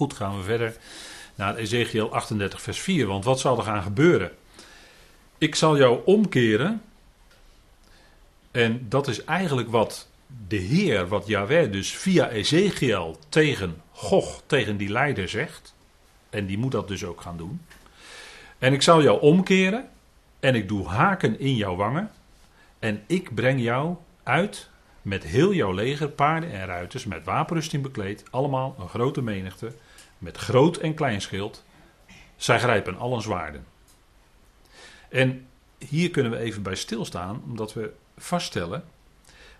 [0.00, 0.76] Goed, gaan we verder
[1.34, 3.06] naar Ezekiel 38, vers 4.
[3.06, 4.30] Want wat zal er gaan gebeuren?
[5.38, 6.82] Ik zal jou omkeren.
[8.50, 10.08] En dat is eigenlijk wat
[10.48, 15.74] de Heer, wat Yahweh dus via Ezekiel tegen Gog, tegen die leider zegt.
[16.30, 17.60] En die moet dat dus ook gaan doen.
[18.58, 19.88] En ik zal jou omkeren
[20.40, 22.10] en ik doe haken in jouw wangen.
[22.78, 24.68] En ik breng jou uit
[25.02, 28.24] met heel jouw leger, paarden en ruiters, met wapenrusting bekleed.
[28.30, 29.72] Allemaal een grote menigte,
[30.20, 31.64] met groot en klein schild.
[32.36, 33.66] Zij grijpen allen zwaarden.
[35.08, 35.46] En
[35.78, 38.84] hier kunnen we even bij stilstaan, omdat we vaststellen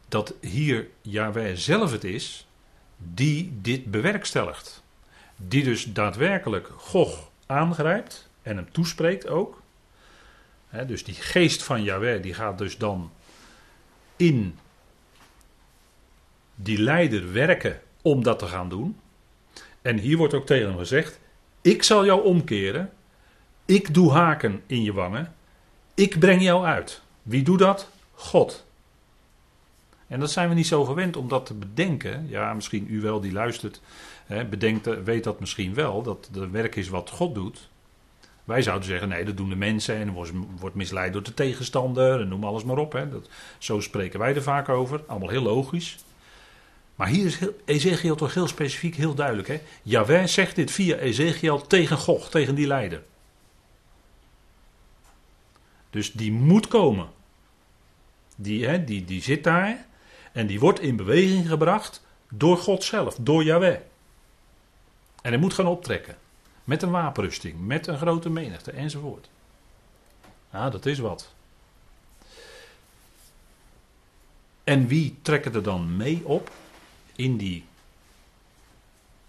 [0.08, 2.46] dat hier Yahweh zelf het is
[2.96, 4.82] die dit bewerkstelligt
[5.36, 9.62] die dus daadwerkelijk Gog aangrijpt en hem toespreekt ook.
[10.86, 13.10] dus die geest van Yahweh die gaat dus dan
[14.16, 14.58] in
[16.54, 19.00] die leider werken om dat te gaan doen.
[19.82, 21.20] En hier wordt ook tegen hem gezegd:
[21.60, 22.90] Ik zal jou omkeren.
[23.64, 25.34] Ik doe haken in je wangen.
[25.94, 27.02] Ik breng jou uit.
[27.22, 27.90] Wie doet dat?
[28.12, 28.66] God.
[30.06, 32.28] En dat zijn we niet zo gewend om dat te bedenken.
[32.28, 33.80] Ja, misschien u wel die luistert,
[34.26, 37.68] hè, bedenkt, weet dat misschien wel, dat het werk is wat God doet.
[38.44, 40.12] Wij zouden zeggen, nee, dat doen de mensen en
[40.58, 42.92] wordt, misleid door de tegenstander en noem alles maar op.
[42.92, 43.08] Hè.
[43.08, 45.96] Dat, zo spreken wij er vaak over, allemaal heel logisch.
[47.00, 49.48] Maar hier is Ezekiel toch heel specifiek, heel duidelijk.
[49.48, 49.60] Hè?
[49.82, 53.02] Jawel zegt dit via Ezekiel tegen Gog, tegen die leider.
[55.90, 57.08] Dus die moet komen.
[58.36, 59.86] Die, hè, die, die zit daar
[60.32, 63.78] en die wordt in beweging gebracht door God zelf, door Yahweh.
[65.22, 66.16] En hij moet gaan optrekken.
[66.64, 69.28] Met een wapenrusting, met een grote menigte enzovoort.
[70.52, 71.32] Ja, dat is wat.
[74.64, 76.50] En wie trekken er dan mee op
[77.20, 77.64] in die.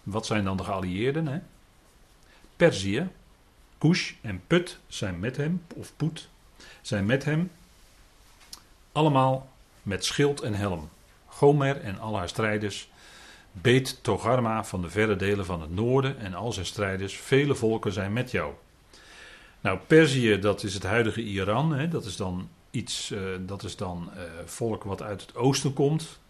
[0.02, 1.26] Wat zijn dan de geallieerden?
[1.26, 1.38] Hè?
[2.56, 3.08] Perzië,
[3.78, 6.28] Kush en Put zijn met hem, of Put,
[6.80, 7.50] zijn met hem.
[8.92, 9.50] Allemaal
[9.82, 10.88] met schild en helm.
[11.26, 12.90] Gomer en al haar strijders.
[13.52, 17.16] Beet Togarma van de verre delen van het noorden en al zijn strijders.
[17.16, 18.52] Vele volken zijn met jou.
[19.60, 21.72] Nou, Perzië, dat is het huidige Iran.
[21.72, 25.72] Hè, dat is dan iets, uh, dat is dan uh, volk wat uit het oosten
[25.72, 26.20] komt.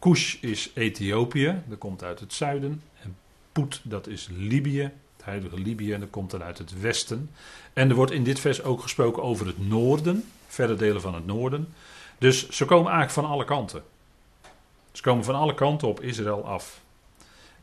[0.00, 2.82] Kush is Ethiopië, dat komt uit het zuiden.
[3.02, 3.16] En
[3.52, 4.82] Poet, dat is Libië,
[5.16, 7.30] het huidige Libië, en dat komt dan uit het westen.
[7.72, 11.26] En er wordt in dit vers ook gesproken over het noorden, verre delen van het
[11.26, 11.68] noorden.
[12.18, 13.82] Dus ze komen eigenlijk van alle kanten.
[14.92, 16.80] Ze komen van alle kanten op Israël af.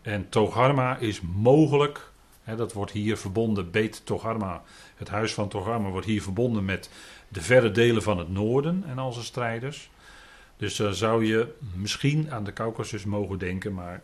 [0.02, 2.12] En Togarma is mogelijk,
[2.44, 4.64] hè, dat wordt hier verbonden, Beet Togarma,
[4.96, 6.90] het huis van Togarma wordt hier verbonden met
[7.28, 9.90] de verre delen van het noorden en al zijn strijders.
[10.58, 14.02] Dus dan zou je misschien aan de Caucasus mogen denken, maar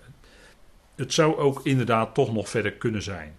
[0.96, 3.36] het zou ook inderdaad toch nog verder kunnen zijn.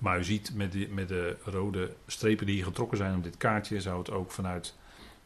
[0.00, 3.36] Maar u ziet met, die, met de rode strepen die hier getrokken zijn op dit
[3.36, 4.74] kaartje, zou het ook vanuit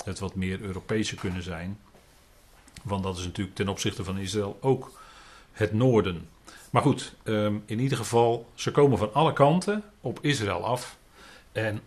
[0.05, 1.79] het wat meer Europese kunnen zijn.
[2.83, 5.01] Want dat is natuurlijk ten opzichte van Israël ook
[5.53, 6.29] het noorden.
[6.71, 10.97] Maar goed, ehm, in ieder geval, ze komen van alle kanten op Israël af.
[11.53, 11.81] En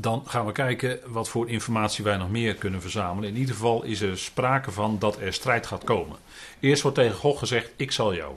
[0.00, 3.28] dan gaan we kijken wat voor informatie wij nog meer kunnen verzamelen.
[3.28, 6.16] In ieder geval is er sprake van dat er strijd gaat komen.
[6.60, 8.34] Eerst wordt tegen God gezegd: Ik zal jou.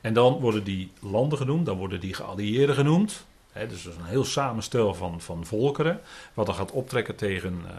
[0.00, 3.24] En dan worden die landen genoemd, dan worden die geallieerden genoemd.
[3.52, 6.00] Dus is een heel samenstel van, van volkeren.
[6.34, 7.70] Wat dan gaat optrekken tegen uh,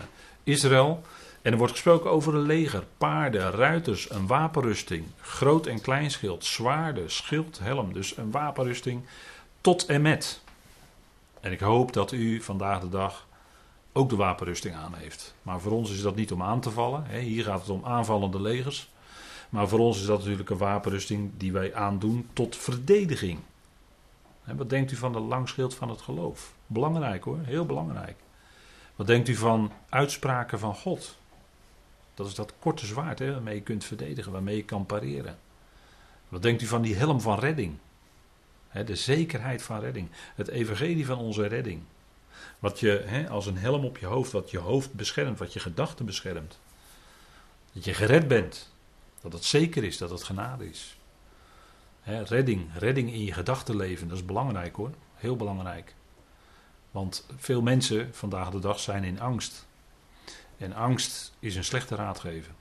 [0.43, 1.01] Israël.
[1.41, 6.45] En er wordt gesproken over een leger, paarden, ruiters, een wapenrusting, groot en klein schild,
[6.45, 7.93] zwaarden, schild, helm.
[7.93, 9.01] Dus een wapenrusting
[9.61, 10.41] tot en met.
[11.41, 13.27] En ik hoop dat u vandaag de dag
[13.91, 15.35] ook de wapenrusting aan heeft.
[15.41, 17.05] Maar voor ons is dat niet om aan te vallen.
[17.19, 18.91] Hier gaat het om aanvallende legers.
[19.49, 23.39] Maar voor ons is dat natuurlijk een wapenrusting die wij aandoen tot verdediging.
[24.43, 26.53] Wat denkt u van de langschild van het geloof?
[26.67, 28.15] Belangrijk hoor, heel belangrijk.
[28.95, 31.17] Wat denkt u van uitspraken van God?
[32.13, 35.37] Dat is dat korte zwaard hè, waarmee je kunt verdedigen, waarmee je kan pareren.
[36.29, 37.77] Wat denkt u van die helm van redding?
[38.71, 40.09] De zekerheid van redding.
[40.35, 41.81] Het evangelie van onze redding.
[42.59, 46.05] Wat je als een helm op je hoofd, wat je hoofd beschermt, wat je gedachten
[46.05, 46.59] beschermt.
[47.73, 48.69] Dat je gered bent.
[49.21, 50.97] Dat het zeker is, dat het genade is.
[52.03, 54.91] redding, redding in je gedachtenleven, dat is belangrijk hoor.
[55.15, 55.95] Heel belangrijk.
[56.91, 59.65] Want veel mensen vandaag de dag zijn in angst.
[60.57, 62.51] En angst is een slechte raadgever.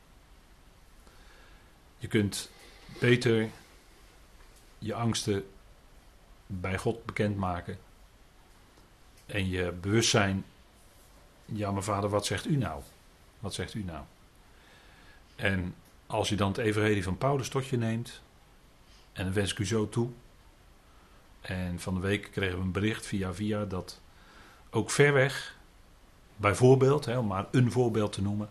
[1.98, 2.50] Je kunt
[3.00, 3.48] beter
[4.78, 5.44] je angsten
[6.50, 7.78] bij God bekendmaken.
[9.26, 10.44] En je bewustzijn,
[11.44, 12.82] ja maar vader, wat zegt u nou?
[13.40, 14.04] Wat zegt u nou?
[15.36, 15.74] En
[16.06, 18.22] als je dan het evangelie van Paulus tot je neemt,
[19.12, 20.08] en dan wens ik u zo toe.
[21.40, 24.00] En van de week kregen we een bericht via via dat
[24.70, 25.56] ook ver weg,
[26.36, 28.50] bijvoorbeeld, hè, om maar een voorbeeld te noemen,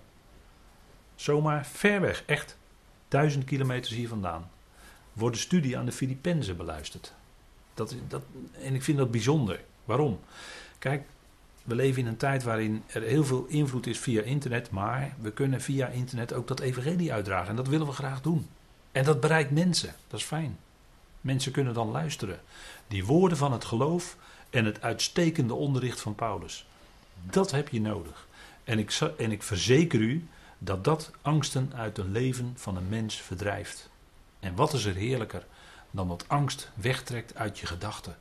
[1.15, 2.57] zomaar ver weg, echt
[3.07, 4.49] duizend kilometers hier vandaan,
[5.13, 7.13] wordt de studie aan de Filippenzen beluisterd.
[7.79, 8.23] Dat, dat,
[8.61, 9.59] en ik vind dat bijzonder.
[9.85, 10.19] Waarom?
[10.79, 11.03] Kijk,
[11.63, 15.31] we leven in een tijd waarin er heel veel invloed is via internet, maar we
[15.31, 17.49] kunnen via internet ook dat evangelie uitdragen.
[17.49, 18.47] En dat willen we graag doen.
[18.91, 19.95] En dat bereikt mensen.
[20.07, 20.57] Dat is fijn.
[21.21, 22.39] Mensen kunnen dan luisteren.
[22.87, 24.17] Die woorden van het geloof
[24.49, 26.67] en het uitstekende onderricht van Paulus.
[27.23, 28.27] Dat heb je nodig.
[28.63, 33.15] En ik, en ik verzeker u dat dat angsten uit een leven van een mens
[33.15, 33.89] verdrijft.
[34.39, 35.45] En wat is er heerlijker
[35.91, 38.17] dan dat angst wegtrekt uit je gedachten?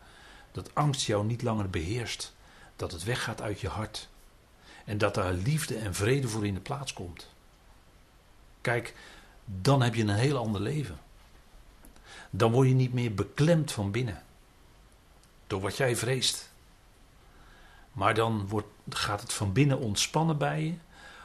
[0.53, 2.35] Dat angst jou niet langer beheerst.
[2.77, 4.09] Dat het weggaat uit je hart.
[4.85, 7.29] En dat daar liefde en vrede voor in de plaats komt.
[8.61, 8.95] Kijk,
[9.45, 10.99] dan heb je een heel ander leven.
[12.31, 14.23] Dan word je niet meer beklemd van binnen.
[15.47, 16.51] Door wat jij vreest.
[17.93, 20.75] Maar dan wordt, gaat het van binnen ontspannen bij je.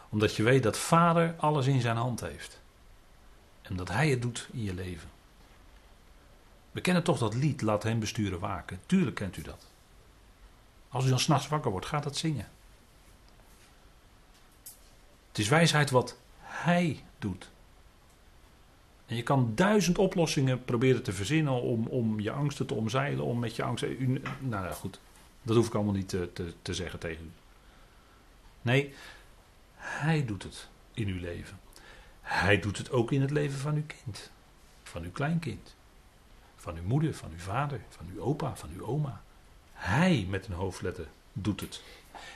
[0.10, 2.60] Omdat je weet dat Vader alles in zijn hand heeft.
[3.62, 5.10] En dat Hij het doet in je leven.
[6.74, 8.80] We kennen toch dat lied, laat hem besturen waken.
[8.86, 9.68] Tuurlijk kent u dat.
[10.90, 12.48] Als u dan s'nachts wakker wordt, gaat dat zingen.
[15.28, 17.50] Het is wijsheid wat hij doet.
[19.06, 23.40] En je kan duizend oplossingen proberen te verzinnen om, om je angsten te omzeilen, om
[23.40, 24.22] met je angsten.
[24.40, 25.00] Nou ja, goed.
[25.42, 27.32] Dat hoef ik allemaal niet te, te, te zeggen tegen u.
[28.62, 28.94] Nee,
[29.76, 31.60] hij doet het in uw leven.
[32.22, 34.32] Hij doet het ook in het leven van uw kind,
[34.84, 35.76] van uw kleinkind.
[36.64, 39.22] Van uw moeder, van uw vader, van uw opa, van uw oma.
[39.74, 41.82] Hij met een hoofdletter doet het.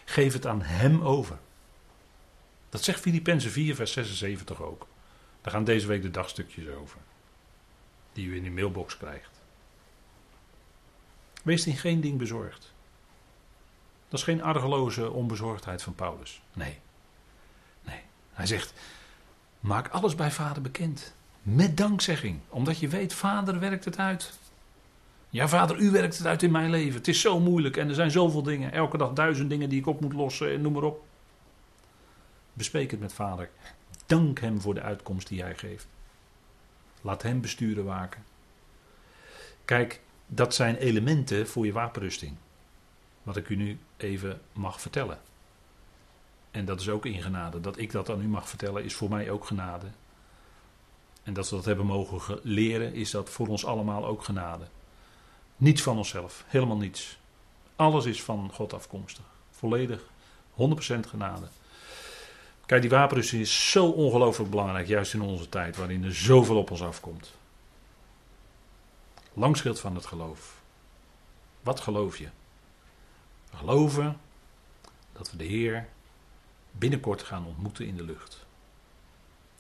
[0.06, 1.38] Geef het aan hem over.
[2.70, 4.88] Dat zegt Filippenzen 4, vers 76 ook.
[5.42, 6.98] Daar gaan deze week de dagstukjes over.
[8.14, 9.42] Die u in uw mailbox krijgt.
[11.44, 12.74] Wees in geen ding bezorgd.
[14.08, 16.42] Dat is geen argeloze onbezorgdheid van Paulus.
[16.54, 16.80] Nee.
[17.82, 18.02] Nee.
[18.34, 18.74] Hij zegt:
[19.60, 21.16] Maak alles bij vader bekend.
[21.50, 22.40] Met dankzegging.
[22.50, 24.40] Omdat je weet, vader werkt het uit.
[25.30, 26.98] Ja, vader, u werkt het uit in mijn leven.
[26.98, 28.72] Het is zo moeilijk en er zijn zoveel dingen.
[28.72, 31.06] Elke dag duizend dingen die ik op moet lossen en noem maar op.
[32.54, 33.50] Bespreek het met vader.
[34.06, 35.88] Dank hem voor de uitkomst die hij geeft.
[37.02, 38.24] Laat hem besturen waken.
[39.66, 42.36] Kijk, dat zijn elementen voor je wapenrusting.
[43.24, 45.20] Wat ik u nu even mag vertellen.
[46.52, 47.62] En dat is ook in genade.
[47.62, 49.88] Dat ik dat aan u mag vertellen is voor mij ook genade.
[51.28, 54.64] En dat we dat hebben mogen leren, is dat voor ons allemaal ook genade.
[55.58, 57.20] Niets van onszelf, helemaal niets.
[57.76, 59.26] Alles is van God afkomstig.
[59.52, 61.48] Volledig, 100% genade.
[62.66, 66.72] Kijk, die wapenrusting is zo ongelooflijk belangrijk, juist in onze tijd, waarin er zoveel op
[66.72, 67.34] ons afkomt.
[69.34, 70.62] Langschild van het geloof.
[71.62, 72.30] Wat geloof je?
[73.50, 74.20] We geloven
[75.14, 75.88] dat we de Heer
[76.72, 78.47] binnenkort gaan ontmoeten in de lucht.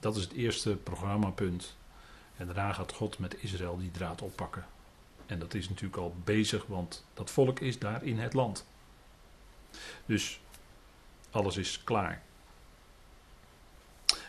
[0.08, 1.76] Dat is het eerste programmapunt.
[2.38, 4.65] En daarna gaat God met Israël die draad oppakken.
[5.26, 8.65] En dat is natuurlijk al bezig, want dat volk is daar in het land.
[10.06, 10.39] Dus
[11.32, 12.22] alles is klaar.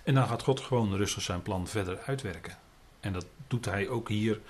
[0.03, 2.59] En dan gaat God gewoon rustig zijn plan verder uitwerken.
[3.01, 4.41] En dat doet hij ook hier,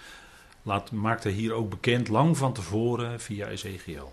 [0.62, 4.12] laat, maakt hij hier ook bekend, lang van tevoren via Ezekiel.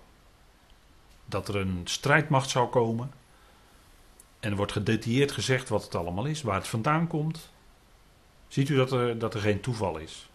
[1.26, 3.12] Dat er een strijdmacht zou komen.
[4.46, 7.50] En er wordt gedetailleerd gezegd wat het allemaal is, waar het vandaan komt.
[8.48, 10.30] Ziet u dat er, dat er geen toeval is?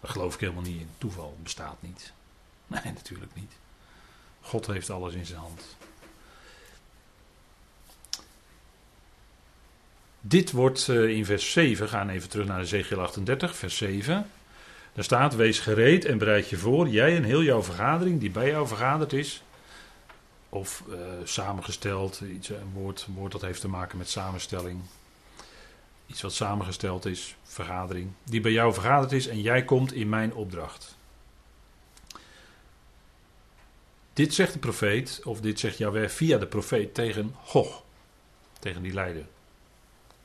[0.00, 0.88] Daar geloof ik helemaal niet in.
[0.98, 2.12] Toeval bestaat niet.
[2.66, 3.52] Nee, natuurlijk niet.
[4.40, 5.76] God heeft alles in zijn hand.
[10.20, 14.30] Dit wordt eh, in vers 7, gaan even terug naar Ezekiel 38, vers 7.
[14.92, 18.48] Daar staat: Wees gereed en bereid je voor, jij en heel jouw vergadering die bij
[18.48, 19.42] jou vergaderd is.
[20.54, 24.80] Of uh, samengesteld, iets, een, woord, woord dat heeft te maken met samenstelling.
[26.06, 28.12] Iets wat samengesteld is, vergadering.
[28.24, 30.96] Die bij jou vergaderd is en jij komt in mijn opdracht.
[34.12, 37.82] Dit zegt de profeet, of dit zegt Jaweh via de profeet tegen Gog.
[38.58, 39.26] Tegen die leider.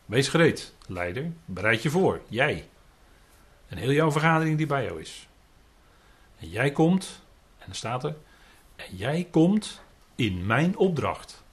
[0.06, 1.32] Wees gereed, leider.
[1.46, 2.70] Bereid je voor, jij.
[3.68, 5.28] En heel jouw vergadering die bij jou is.
[6.40, 7.22] En jij komt,
[7.58, 8.16] en dan staat er,
[8.76, 9.82] en jij komt
[10.20, 11.44] in mijn opdracht.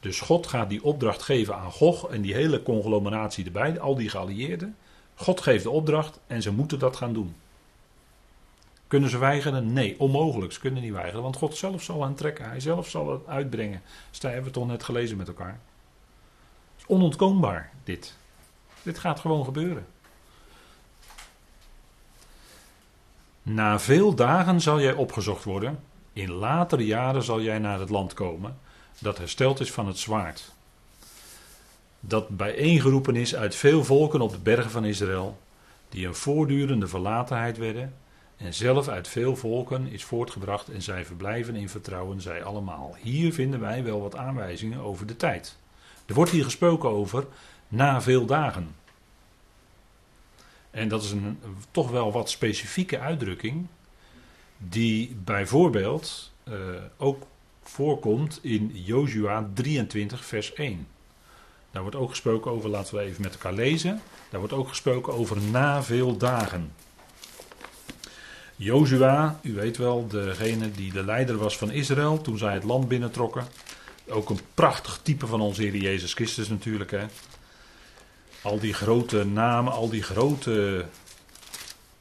[0.00, 4.08] Dus God gaat die opdracht geven aan Gog en die hele conglomeratie erbij, al die
[4.08, 4.76] geallieerden.
[5.14, 7.34] God geeft de opdracht en ze moeten dat gaan doen.
[8.86, 9.72] Kunnen ze weigeren?
[9.72, 10.52] Nee, onmogelijk.
[10.52, 12.48] Ze kunnen niet weigeren, want God zelf zal hen trekken.
[12.48, 13.82] Hij zelf zal het uitbrengen.
[14.10, 15.60] Dus hebben we toch net gelezen met elkaar.
[16.74, 18.16] Het is onontkoombaar, dit.
[18.82, 19.86] Dit gaat gewoon gebeuren.
[23.42, 25.78] Na veel dagen zal jij opgezocht worden.
[26.16, 28.58] In latere jaren zal jij naar het land komen
[28.98, 30.52] dat hersteld is van het zwaard.
[32.00, 35.38] Dat bijeengeroepen is uit veel volken op de bergen van Israël,
[35.88, 37.94] die een voortdurende verlatenheid werden,
[38.36, 42.96] en zelf uit veel volken is voortgebracht en zij verblijven in vertrouwen, zij allemaal.
[43.00, 45.56] Hier vinden wij wel wat aanwijzingen over de tijd.
[46.06, 47.26] Er wordt hier gesproken over
[47.68, 48.74] na veel dagen.
[50.70, 51.38] En dat is een,
[51.70, 53.66] toch wel wat specifieke uitdrukking,
[54.58, 56.54] die bijvoorbeeld uh,
[56.96, 57.26] ook
[57.62, 60.86] voorkomt in Jozua 23, vers 1.
[61.70, 64.00] Daar wordt ook gesproken over, laten we even met elkaar lezen.
[64.30, 66.72] Daar wordt ook gesproken over na veel dagen.
[68.56, 72.88] Jozua, u weet wel, degene die de leider was van Israël toen zij het land
[72.88, 73.46] binnentrokken.
[74.08, 76.90] Ook een prachtig type van onze Heer Jezus Christus natuurlijk.
[76.90, 77.06] Hè.
[78.42, 80.84] Al die grote namen, al die grote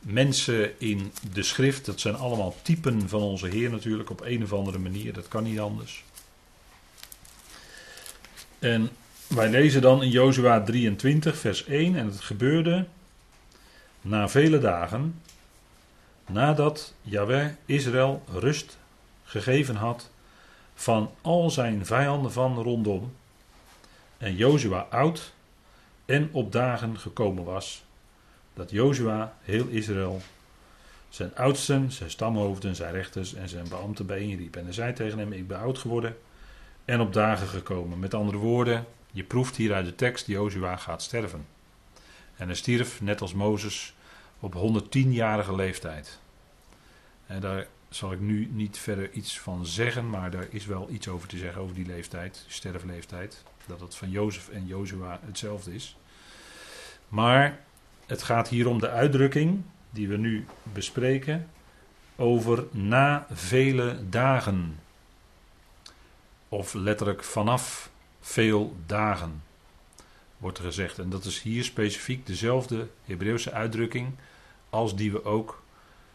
[0.05, 4.53] mensen in de schrift, dat zijn allemaal typen van onze Heer natuurlijk op een of
[4.53, 5.13] andere manier.
[5.13, 6.03] Dat kan niet anders.
[8.59, 8.89] En
[9.27, 11.95] wij lezen dan in Jozua 23, vers 1.
[11.95, 12.85] En het gebeurde
[14.01, 15.21] na vele dagen,
[16.25, 18.77] nadat Yahweh Israël rust
[19.23, 20.09] gegeven had
[20.75, 23.13] van al zijn vijanden van rondom.
[24.17, 25.33] En Jozua oud
[26.05, 27.84] en op dagen gekomen was,
[28.55, 30.21] dat Jozua heel Israël
[31.09, 34.55] zijn oudsten, zijn stamhoofden, zijn rechters en zijn beambten bijeenriep.
[34.55, 36.17] En hij zei tegen hem, ik ben oud geworden
[36.85, 37.99] en op dagen gekomen.
[37.99, 41.45] Met andere woorden, je proeft hier uit de tekst, Jozua gaat sterven.
[42.35, 43.95] En hij stierf, net als Mozes,
[44.39, 46.19] op 110-jarige leeftijd.
[47.27, 51.07] En daar zal ik nu niet verder iets van zeggen, maar daar is wel iets
[51.07, 53.43] over te zeggen over die leeftijd, sterfleeftijd.
[53.65, 55.97] Dat het van Jozef en Jozua hetzelfde is.
[57.07, 57.64] Maar
[58.05, 61.49] het gaat hier om de uitdrukking die we nu bespreken
[62.15, 64.79] over na vele dagen.
[66.49, 67.89] Of letterlijk vanaf
[68.21, 69.43] veel dagen,
[70.37, 70.99] wordt er gezegd.
[70.99, 74.11] En dat is hier specifiek dezelfde Hebreeuwse uitdrukking
[74.69, 75.63] als die we ook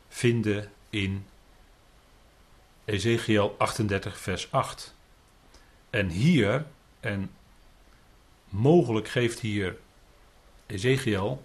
[0.08, 1.24] vinden in
[2.84, 4.94] Ezekiel 38, vers 8.
[5.90, 6.66] En hier,
[7.00, 7.30] en
[8.48, 9.76] mogelijk geeft hier
[10.66, 11.42] Ezekiel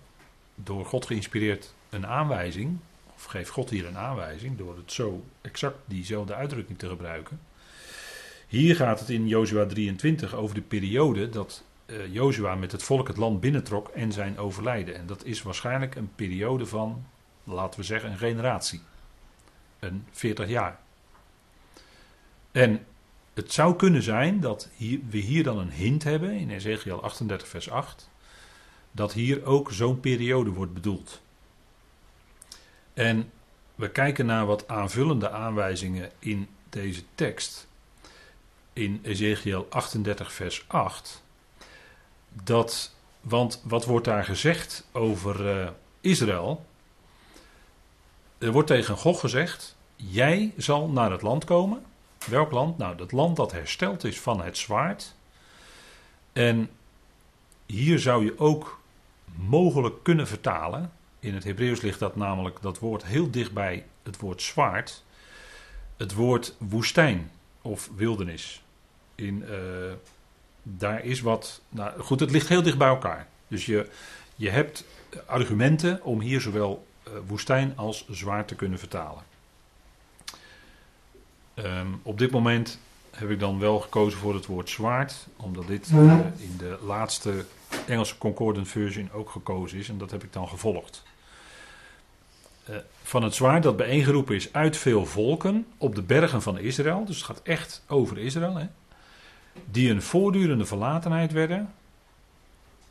[0.56, 2.78] door God geïnspireerd een aanwijzing,
[3.16, 7.40] of geeft God hier een aanwijzing door het zo exact diezelfde uitdrukking te gebruiken.
[8.48, 13.08] Hier gaat het in Jozua 23 over de periode dat uh, Jozua met het volk
[13.08, 14.96] het land binnentrok en zijn overlijden.
[14.96, 17.06] En dat is waarschijnlijk een periode van,
[17.44, 18.82] laten we zeggen, een generatie.
[19.80, 20.80] Een 40 jaar.
[22.52, 22.86] En
[23.34, 24.70] het zou kunnen zijn dat
[25.10, 28.10] we hier dan een hint hebben in Ezekiel 38, vers 8.
[28.96, 31.22] Dat hier ook zo'n periode wordt bedoeld.
[32.94, 33.32] En
[33.76, 37.68] we kijken naar wat aanvullende aanwijzingen in deze tekst
[38.74, 41.24] in Ezekiel 38, vers 8.
[42.30, 45.70] Dat, want wat wordt daar gezegd over uh,
[46.02, 46.66] Israël?
[48.38, 51.86] Er wordt tegen God gezegd: Jij zal naar het land komen.
[52.28, 52.78] Welk land?
[52.78, 55.14] Nou, dat land dat hersteld is van het zwaard.
[56.34, 56.70] En
[57.66, 58.80] hier zou je ook
[59.36, 60.92] mogelijk kunnen vertalen.
[61.20, 65.04] In het Hebreeuws ligt dat namelijk dat woord heel dichtbij het woord zwaard.
[65.98, 67.32] Het woord woestijn
[67.62, 68.64] of wildernis
[69.16, 69.94] in, uh,
[70.64, 71.62] daar is wat.
[71.70, 73.28] Nou, goed, het ligt heel dicht bij elkaar.
[73.48, 73.90] Dus je,
[74.36, 74.86] je hebt
[75.26, 79.24] argumenten om hier zowel uh, woestijn als zwaar te kunnen vertalen.
[81.56, 82.80] Um, op dit moment
[83.12, 87.46] heb ik dan wel gekozen voor het woord zwaard, omdat dit uh, in de laatste
[87.88, 91.04] Engelse Concordant version ook gekozen is en dat heb ik dan gevolgd.
[92.70, 97.06] Uh, van het zwaard dat bijeengeroepen is uit veel volken op de bergen van Israël,
[97.06, 98.56] dus het gaat echt over Israël.
[98.56, 98.68] Hè?
[99.72, 101.74] die een voortdurende verlatenheid werden.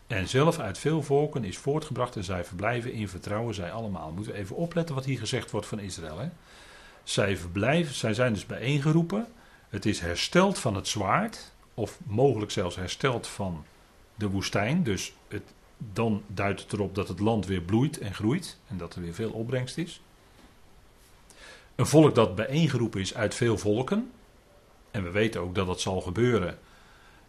[0.07, 4.11] En zelf uit veel volken is voortgebracht en zij verblijven in vertrouwen, zij allemaal.
[4.11, 6.18] Moeten we even opletten wat hier gezegd wordt van Israël.
[6.18, 6.29] Hè?
[7.03, 9.27] Zij, verblijven, zij zijn dus bijeengeroepen.
[9.68, 13.64] Het is hersteld van het zwaard, of mogelijk zelfs hersteld van
[14.15, 14.83] de woestijn.
[14.83, 15.53] Dus het,
[15.93, 19.15] dan duidt het erop dat het land weer bloeit en groeit en dat er weer
[19.15, 20.01] veel opbrengst is.
[21.75, 24.11] Een volk dat bijeengeroepen is uit veel volken,
[24.91, 26.59] en we weten ook dat dat zal gebeuren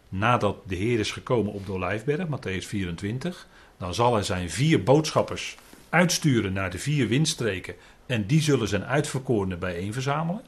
[0.08, 3.46] nadat de Heer is gekomen op de Olijfberg, Matthäus 24.
[3.76, 5.56] Dan zal hij zijn vier boodschappers
[5.88, 7.74] uitsturen naar de vier windstreken
[8.06, 10.42] en die zullen zijn uitverkorenen bijeen verzamelen.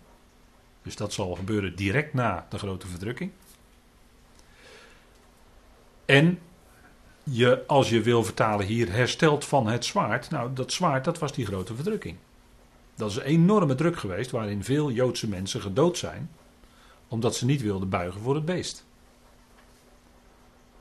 [0.83, 3.31] Dus dat zal gebeuren direct na de grote verdrukking.
[6.09, 6.39] En
[7.23, 10.31] je, als je wil vertalen hier, herstelt van het zwaard.
[10.31, 12.17] Nou, dat zwaard, dat was die grote verdrukking.
[12.95, 16.31] Dat is een enorme druk geweest waarin veel Joodse mensen gedood zijn
[17.09, 18.85] omdat ze niet wilden buigen voor het beest.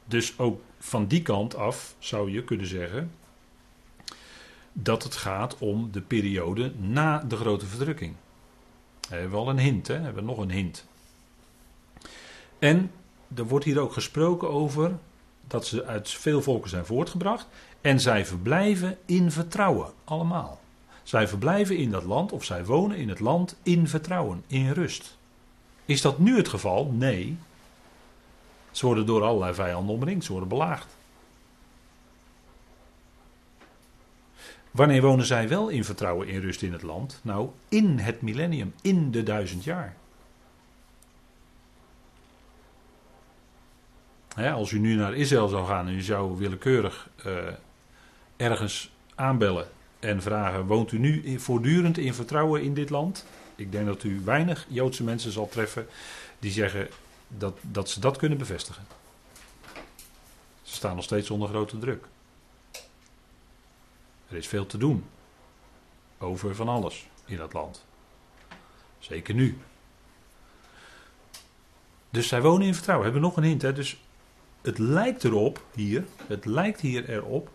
[0.06, 3.12] Dus ook van die kant af zou je kunnen zeggen
[4.74, 8.16] dat het gaat om de periode na de grote verdrukking.
[9.10, 9.98] We hebben wel een hint, hè?
[9.98, 10.86] We hebben nog een hint.
[12.60, 12.92] En
[13.36, 14.98] er wordt hier ook gesproken over
[15.48, 17.48] dat ze uit veel volken zijn voortgebracht.
[17.82, 20.60] En zij verblijven in vertrouwen, allemaal.
[21.04, 25.18] Zij verblijven in dat land of zij wonen in het land in vertrouwen, in rust.
[25.86, 26.86] Is dat nu het geval?
[26.86, 27.38] Nee.
[28.72, 30.96] Ze worden door allerlei vijanden omringd, ze worden belaagd.
[34.72, 37.20] Wanneer wonen zij wel in vertrouwen in rust in het land?
[37.22, 39.96] Nou, in het millennium, in de duizend jaar.
[44.38, 47.34] Als u nu naar Israël zou gaan en u zou willekeurig uh,
[48.36, 49.68] ergens aanbellen
[50.00, 53.26] en vragen: woont u nu voortdurend in vertrouwen in dit land?
[53.56, 55.88] Ik denk dat u weinig Joodse mensen zal treffen
[56.40, 56.88] die zeggen
[57.28, 58.86] dat, dat ze dat kunnen bevestigen.
[60.62, 62.06] Ze staan nog steeds onder grote druk.
[64.30, 65.06] Er is veel te doen
[66.18, 67.86] over van alles in dat land.
[69.00, 69.58] Zeker nu.
[72.10, 73.06] Dus zij wonen in vertrouwen.
[73.08, 73.62] We hebben nog een hint.
[73.62, 73.74] Hè?
[73.74, 73.98] Dus
[74.68, 77.50] het lijkt erop hier, het lijkt hier erop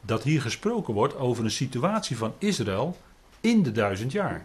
[0.00, 2.96] dat hier gesproken wordt over een situatie van Israël
[3.40, 4.44] in de duizend jaar.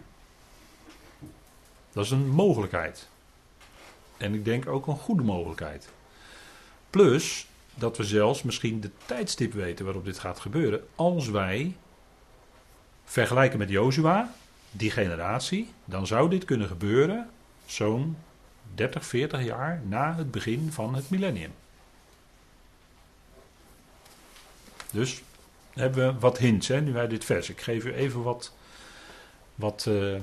[1.92, 3.08] Dat is een mogelijkheid.
[4.16, 5.88] En ik denk ook een goede mogelijkheid.
[6.90, 10.86] Plus dat we zelfs misschien de tijdstip weten waarop dit gaat gebeuren.
[10.94, 11.76] Als wij
[13.04, 14.34] vergelijken met Jozua,
[14.70, 17.30] die generatie, dan zou dit kunnen gebeuren
[17.66, 18.16] zo'n
[18.74, 21.52] 30, 40 jaar na het begin van het millennium.
[24.92, 25.22] Dus
[25.70, 27.50] hebben we wat hints hè, nu bij dit vers.
[27.50, 28.52] Ik geef u even wat,
[29.54, 30.16] wat, uh,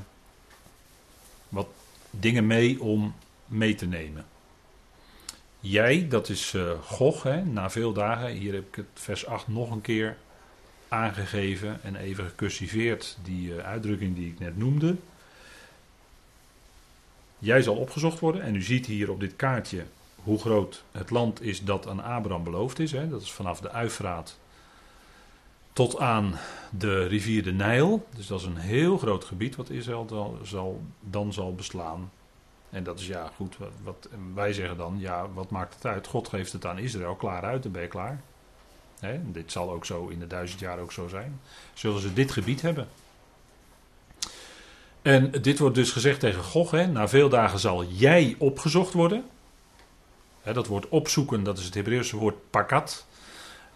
[1.49, 1.67] wat
[2.09, 3.15] dingen mee om
[3.45, 4.25] mee te nemen.
[5.59, 8.29] Jij, dat is uh, Gog, hè, na veel dagen.
[8.29, 10.17] Hier heb ik het vers 8 nog een keer
[10.87, 14.95] aangegeven en even gecursiveerd, die uh, uitdrukking die ik net noemde.
[17.39, 19.85] Jij zal opgezocht worden en u ziet hier op dit kaartje
[20.23, 22.91] hoe groot het land is dat aan Abraham beloofd is.
[22.91, 23.09] Hè.
[23.09, 24.37] Dat is vanaf de Uifraat
[25.79, 26.35] tot aan
[26.69, 28.07] de rivier de Nijl.
[28.15, 32.11] Dus dat is een heel groot gebied wat Israël dan zal, dan zal beslaan.
[32.69, 36.07] En dat is ja goed, wat, wij zeggen dan, ja, wat maakt het uit?
[36.07, 38.21] God geeft het aan Israël klaar uit, dan ben je klaar.
[39.23, 41.39] dit zal ook zo in de duizend jaar ook zo zijn.
[41.73, 42.87] Zullen ze dit gebied hebben?
[45.01, 49.25] En dit wordt dus gezegd tegen Gog, na veel dagen zal jij opgezocht worden.
[50.43, 53.07] dat woord opzoeken, dat is het Hebreeuwse woord pakat.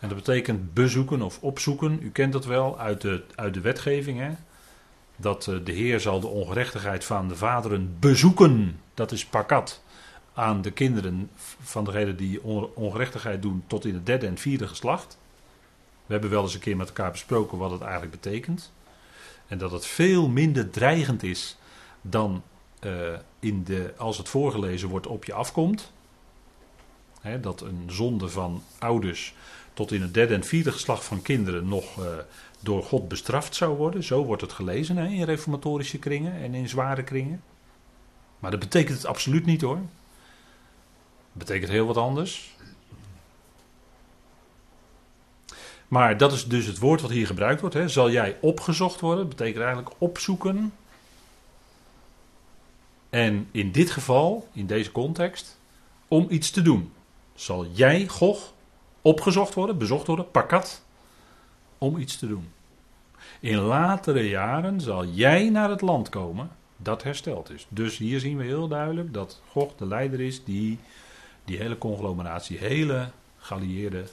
[0.04, 2.00] En dat betekent bezoeken of opzoeken.
[2.02, 4.20] U kent dat wel uit de, uit de wetgeving.
[4.20, 4.32] Hè?
[5.16, 8.80] Dat eh, de Heer zal de ongerechtigheid van de vaderen bezoeken.
[8.94, 9.84] Dat is pakat.
[10.34, 11.30] Aan de kinderen
[11.62, 12.44] van degenen die
[12.76, 15.18] ongerechtigheid doen tot in het derde en vierde geslacht.
[16.06, 18.72] We hebben wel eens een keer met elkaar besproken wat het eigenlijk betekent.
[19.48, 21.58] En dat het veel minder dreigend is
[22.02, 22.44] dan
[22.86, 22.92] uh,
[23.40, 25.92] in de, als het voorgelezen wordt op je afkomt.
[27.42, 29.36] dat een zonde van ouders
[29.74, 32.06] tot in het derde en vierde geslacht van kinderen nog uh,
[32.60, 34.04] door God bestraft zou worden.
[34.04, 37.44] Zo wordt het gelezen in reformatorische kringen en in zware kringen.
[38.40, 39.76] Maar dat betekent het absoluut niet hoor.
[39.76, 42.56] Dat betekent heel wat anders.
[45.88, 47.76] Maar dat is dus het woord wat hier gebruikt wordt.
[47.76, 47.88] Hè.
[47.88, 49.28] Zal jij opgezocht worden?
[49.28, 50.74] Dat betekent eigenlijk opzoeken.
[53.10, 55.58] En in dit geval, in deze context,
[56.08, 56.94] om iets te doen.
[57.36, 58.54] Zal jij, Gog,
[59.04, 60.84] opgezocht worden, bezocht worden, pakat,
[61.78, 62.52] om iets te doen.
[63.40, 67.66] In latere jaren zal jij naar het land komen dat hersteld is.
[67.70, 70.80] Dus hier zien we heel duidelijk dat God de leider is die
[71.46, 74.06] die hele conglomeratie, hele geallieerde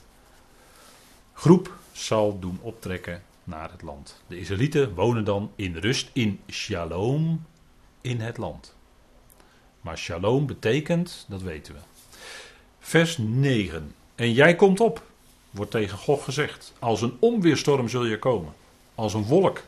[1.32, 4.22] groep zal doen optrekken naar het land.
[4.26, 7.44] De Israëlieten wonen dan in rust, in shalom,
[8.00, 8.76] in het land.
[9.80, 11.80] Maar shalom betekent, dat weten we.
[12.78, 13.94] Vers 9.
[14.20, 15.02] En jij komt op,
[15.50, 16.74] wordt tegen God gezegd.
[16.78, 18.52] Als een onweerstorm zul je komen.
[18.94, 19.62] Als een wolk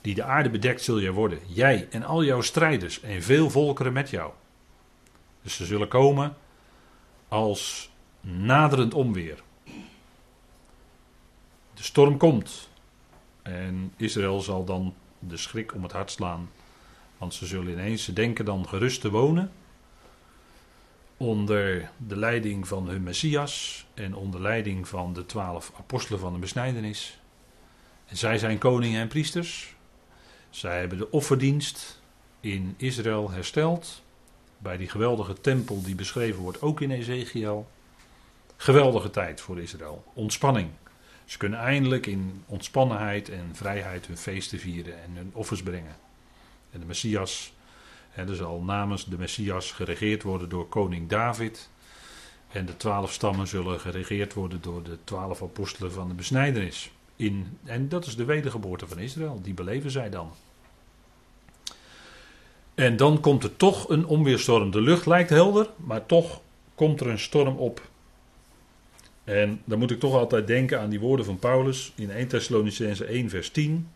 [0.00, 1.38] die de aarde bedekt zul je worden.
[1.46, 4.32] Jij en al jouw strijders en veel volkeren met jou.
[5.42, 6.36] Dus ze zullen komen
[7.28, 7.90] als
[8.20, 9.42] naderend onweer.
[11.74, 12.68] De storm komt.
[13.42, 16.50] En Israël zal dan de schrik om het hart slaan.
[17.18, 19.52] Want ze zullen ineens, denken dan gerust te wonen
[21.16, 26.38] onder de leiding van hun Messias en onder leiding van de twaalf apostelen van de
[26.38, 27.20] besnijdenis.
[28.06, 29.74] En zij zijn koningen en priesters.
[30.50, 32.00] Zij hebben de offerdienst
[32.40, 34.02] in Israël hersteld.
[34.58, 37.68] Bij die geweldige tempel die beschreven wordt ook in Ezekiel.
[38.56, 40.04] Geweldige tijd voor Israël.
[40.14, 40.70] Ontspanning.
[41.24, 45.96] Ze kunnen eindelijk in ontspannenheid en vrijheid hun feesten vieren en hun offers brengen.
[46.70, 47.52] En de Messias
[48.16, 51.70] er zal namens de Messias geregeerd worden door koning David.
[52.52, 56.90] En de twaalf stammen zullen geregeerd worden door de twaalf apostelen van de besnijdenis.
[57.16, 60.30] In, en dat is de wedergeboorte van Israël, die beleven zij dan.
[62.74, 64.70] En dan komt er toch een onweerstorm.
[64.70, 66.40] De lucht lijkt helder, maar toch
[66.74, 67.80] komt er een storm op.
[69.24, 73.04] En dan moet ik toch altijd denken aan die woorden van Paulus in 1 Thessalonicense
[73.04, 73.88] 1 vers 10.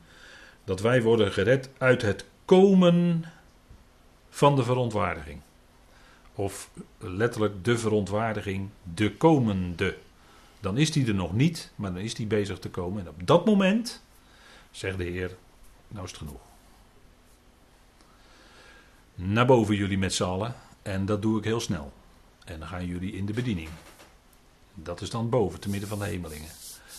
[0.64, 3.24] Dat wij worden gered uit het komen
[4.30, 5.40] van de verontwaardiging.
[6.34, 9.98] Of letterlijk de verontwaardiging, de komende.
[10.60, 13.02] Dan is die er nog niet, maar dan is die bezig te komen.
[13.02, 14.02] En op dat moment
[14.70, 15.36] zegt de Heer,
[15.88, 16.40] nou is het genoeg.
[19.14, 20.54] Naar boven jullie met z'n allen.
[20.82, 21.92] En dat doe ik heel snel.
[22.44, 23.68] En dan gaan jullie in de bediening.
[24.74, 26.48] Dat is dan boven, te midden van de hemelingen.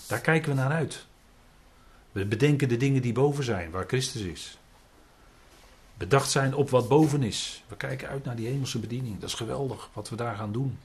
[0.07, 1.05] Daar kijken we naar uit.
[2.11, 4.57] We bedenken de dingen die boven zijn, waar Christus is.
[6.01, 7.63] Bedacht zijn op wat boven is.
[7.67, 9.19] We kijken uit naar die hemelse bediening.
[9.19, 10.79] Dat is geweldig wat we daar gaan doen.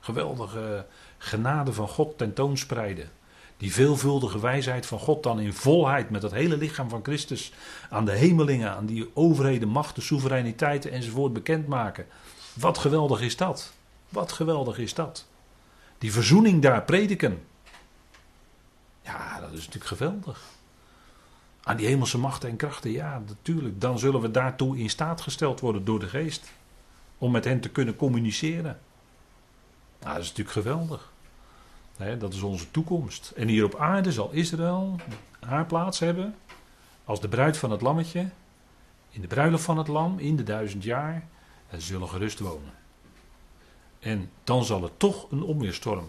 [0.00, 0.86] Geweldige
[1.18, 3.10] genade van God tentoonspreiden.
[3.56, 7.52] Die veelvuldige wijsheid van God dan in volheid met het hele lichaam van Christus
[7.90, 12.06] aan de hemelingen, aan die overheden, machten, soevereiniteiten enzovoort bekendmaken.
[12.52, 13.72] Wat geweldig is dat?
[14.08, 15.26] Wat geweldig is dat?
[15.98, 17.42] Die verzoening daar prediken.
[19.02, 20.42] Ja, dat is natuurlijk geweldig.
[21.70, 23.80] Aan die hemelse machten en krachten, ja, natuurlijk.
[23.80, 26.52] Dan zullen we daartoe in staat gesteld worden door de geest.
[27.18, 28.80] Om met hen te kunnen communiceren.
[30.00, 31.12] Nou, dat is natuurlijk geweldig.
[32.18, 33.32] dat is onze toekomst.
[33.36, 34.96] En hier op aarde zal Israël
[35.40, 36.34] haar plaats hebben.
[37.04, 38.28] Als de bruid van het lammetje.
[39.10, 41.26] In de bruiloft van het lam, in de duizend jaar.
[41.68, 42.72] En ze zullen gerust wonen.
[43.98, 46.08] En dan zal het toch een onweerstorm.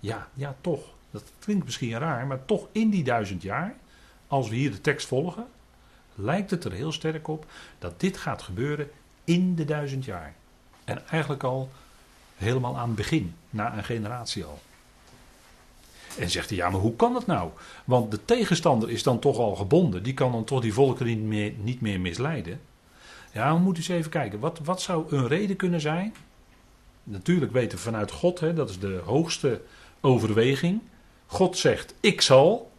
[0.00, 0.82] Ja, ja, toch.
[1.10, 3.76] Dat klinkt misschien raar, maar toch in die duizend jaar,
[4.28, 5.46] als we hier de tekst volgen,
[6.14, 7.46] lijkt het er heel sterk op
[7.78, 8.90] dat dit gaat gebeuren
[9.24, 10.34] in de duizend jaar.
[10.84, 11.70] En eigenlijk al
[12.36, 14.58] helemaal aan het begin, na een generatie al.
[16.18, 17.50] En zegt hij, ja, maar hoe kan dat nou?
[17.84, 20.02] Want de tegenstander is dan toch al gebonden.
[20.02, 22.60] Die kan dan toch die volkeren niet meer, niet meer misleiden.
[23.32, 24.38] Ja, we moeten eens even kijken.
[24.38, 26.14] Wat, wat zou een reden kunnen zijn
[27.08, 29.60] natuurlijk weten we vanuit God, hè, dat is de hoogste
[30.00, 30.80] overweging.
[31.26, 32.70] God zegt, ik zal.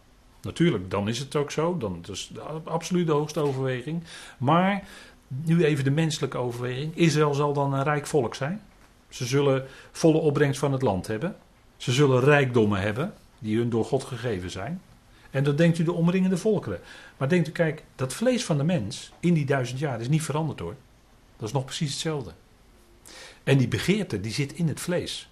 [0.42, 1.76] Natuurlijk, dan is het ook zo.
[1.78, 4.02] Dan is het absoluut de hoogste overweging.
[4.38, 4.88] Maar
[5.28, 6.96] nu even de menselijke overweging.
[6.96, 8.62] Israël zal dan een rijk volk zijn.
[9.08, 11.36] Ze zullen volle opbrengst van het land hebben.
[11.76, 14.80] Ze zullen rijkdommen hebben die hun door God gegeven zijn.
[15.30, 16.80] En dan denkt u de omringende volkeren.
[17.16, 20.22] Maar denkt u, kijk, dat vlees van de mens in die duizend jaar is niet
[20.22, 20.74] veranderd hoor.
[21.36, 22.32] Dat is nog precies hetzelfde.
[23.44, 25.28] En die begeerte die zit in het vlees.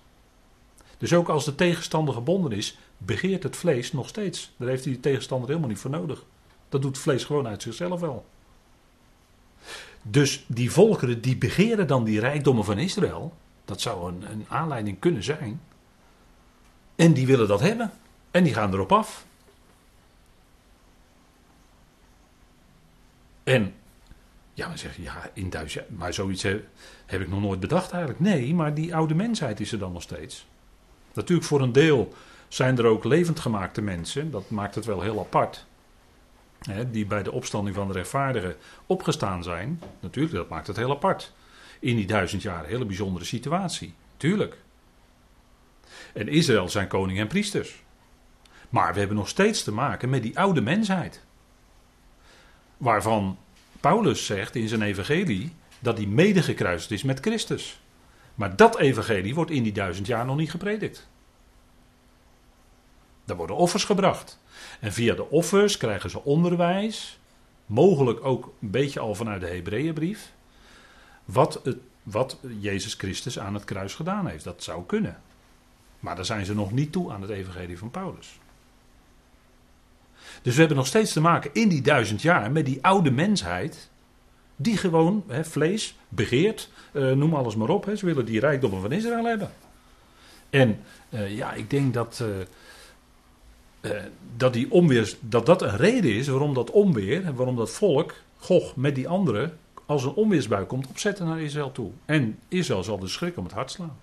[0.99, 4.53] Dus ook als de tegenstander gebonden is, begeert het vlees nog steeds.
[4.57, 6.25] Daar heeft die tegenstander helemaal niet voor nodig.
[6.69, 8.27] Dat doet het vlees gewoon uit zichzelf wel.
[10.03, 14.99] Dus die volkeren die begeren dan die rijkdommen van Israël, dat zou een, een aanleiding
[14.99, 15.61] kunnen zijn.
[16.97, 17.93] En die willen dat hebben.
[18.31, 19.27] En die gaan erop af.
[23.45, 23.75] En
[24.55, 26.63] ja, zeg ja, in duizend, maar zoiets heb,
[27.07, 28.21] ik nog nooit bedacht eigenlijk.
[28.21, 30.47] Nee, maar die oude mensheid is er dan nog steeds.
[31.13, 32.15] Natuurlijk, voor een deel
[32.49, 35.67] zijn er ook levend gemaakte mensen, dat maakt het wel heel apart.
[36.59, 39.83] Hè, die bij de opstanding van de rechtvaardigen opgestaan zijn.
[40.01, 41.33] Natuurlijk, dat maakt het heel apart.
[41.81, 43.95] In die duizend jaar, hele bijzondere situatie.
[44.17, 44.57] Tuurlijk.
[46.13, 47.83] En Israël zijn koning en priesters.
[48.69, 51.25] Maar we hebben nog steeds te maken met die oude mensheid.
[52.77, 53.39] Waarvan
[53.81, 57.81] Paulus zegt in zijn evangelie dat hij mede gekruist is met Christus.
[58.35, 61.09] Maar dat evangelie wordt in die duizend jaar nog niet gepredikt.
[63.29, 64.39] Daar worden offers gebracht.
[64.81, 67.18] En via de offers krijgen ze onderwijs,
[67.66, 70.33] mogelijk ook een beetje al vanuit de Hebreeënbrief,
[71.24, 74.45] wat, het, wat Jezus Christus aan het kruis gedaan heeft.
[74.45, 75.20] Dat zou kunnen.
[76.01, 78.39] Maar daar zijn ze nog niet toe aan het evangelie van Paulus.
[80.43, 83.89] Dus we hebben nog steeds te maken in die duizend jaar met die oude mensheid.
[84.57, 87.93] Die gewoon vlees begeert, uh, noem alles maar op.
[87.97, 89.51] Ze willen die rijkdommen van Israël hebben.
[90.51, 92.29] En uh, ja, ik denk dat, uh,
[94.37, 98.76] dat, die onweer, dat dat een reden is waarom dat onweer, waarom dat volk, Gog
[98.76, 101.91] met die anderen, als een onweersbui komt opzetten naar Israël toe.
[102.05, 103.97] En Israël zal de schrik om het hart slaan.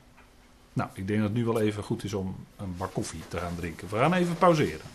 [0.73, 3.38] Nou, ik denk dat het nu wel even goed is om een bak koffie te
[3.38, 3.88] gaan drinken.
[3.89, 4.86] We gaan even pauzeren.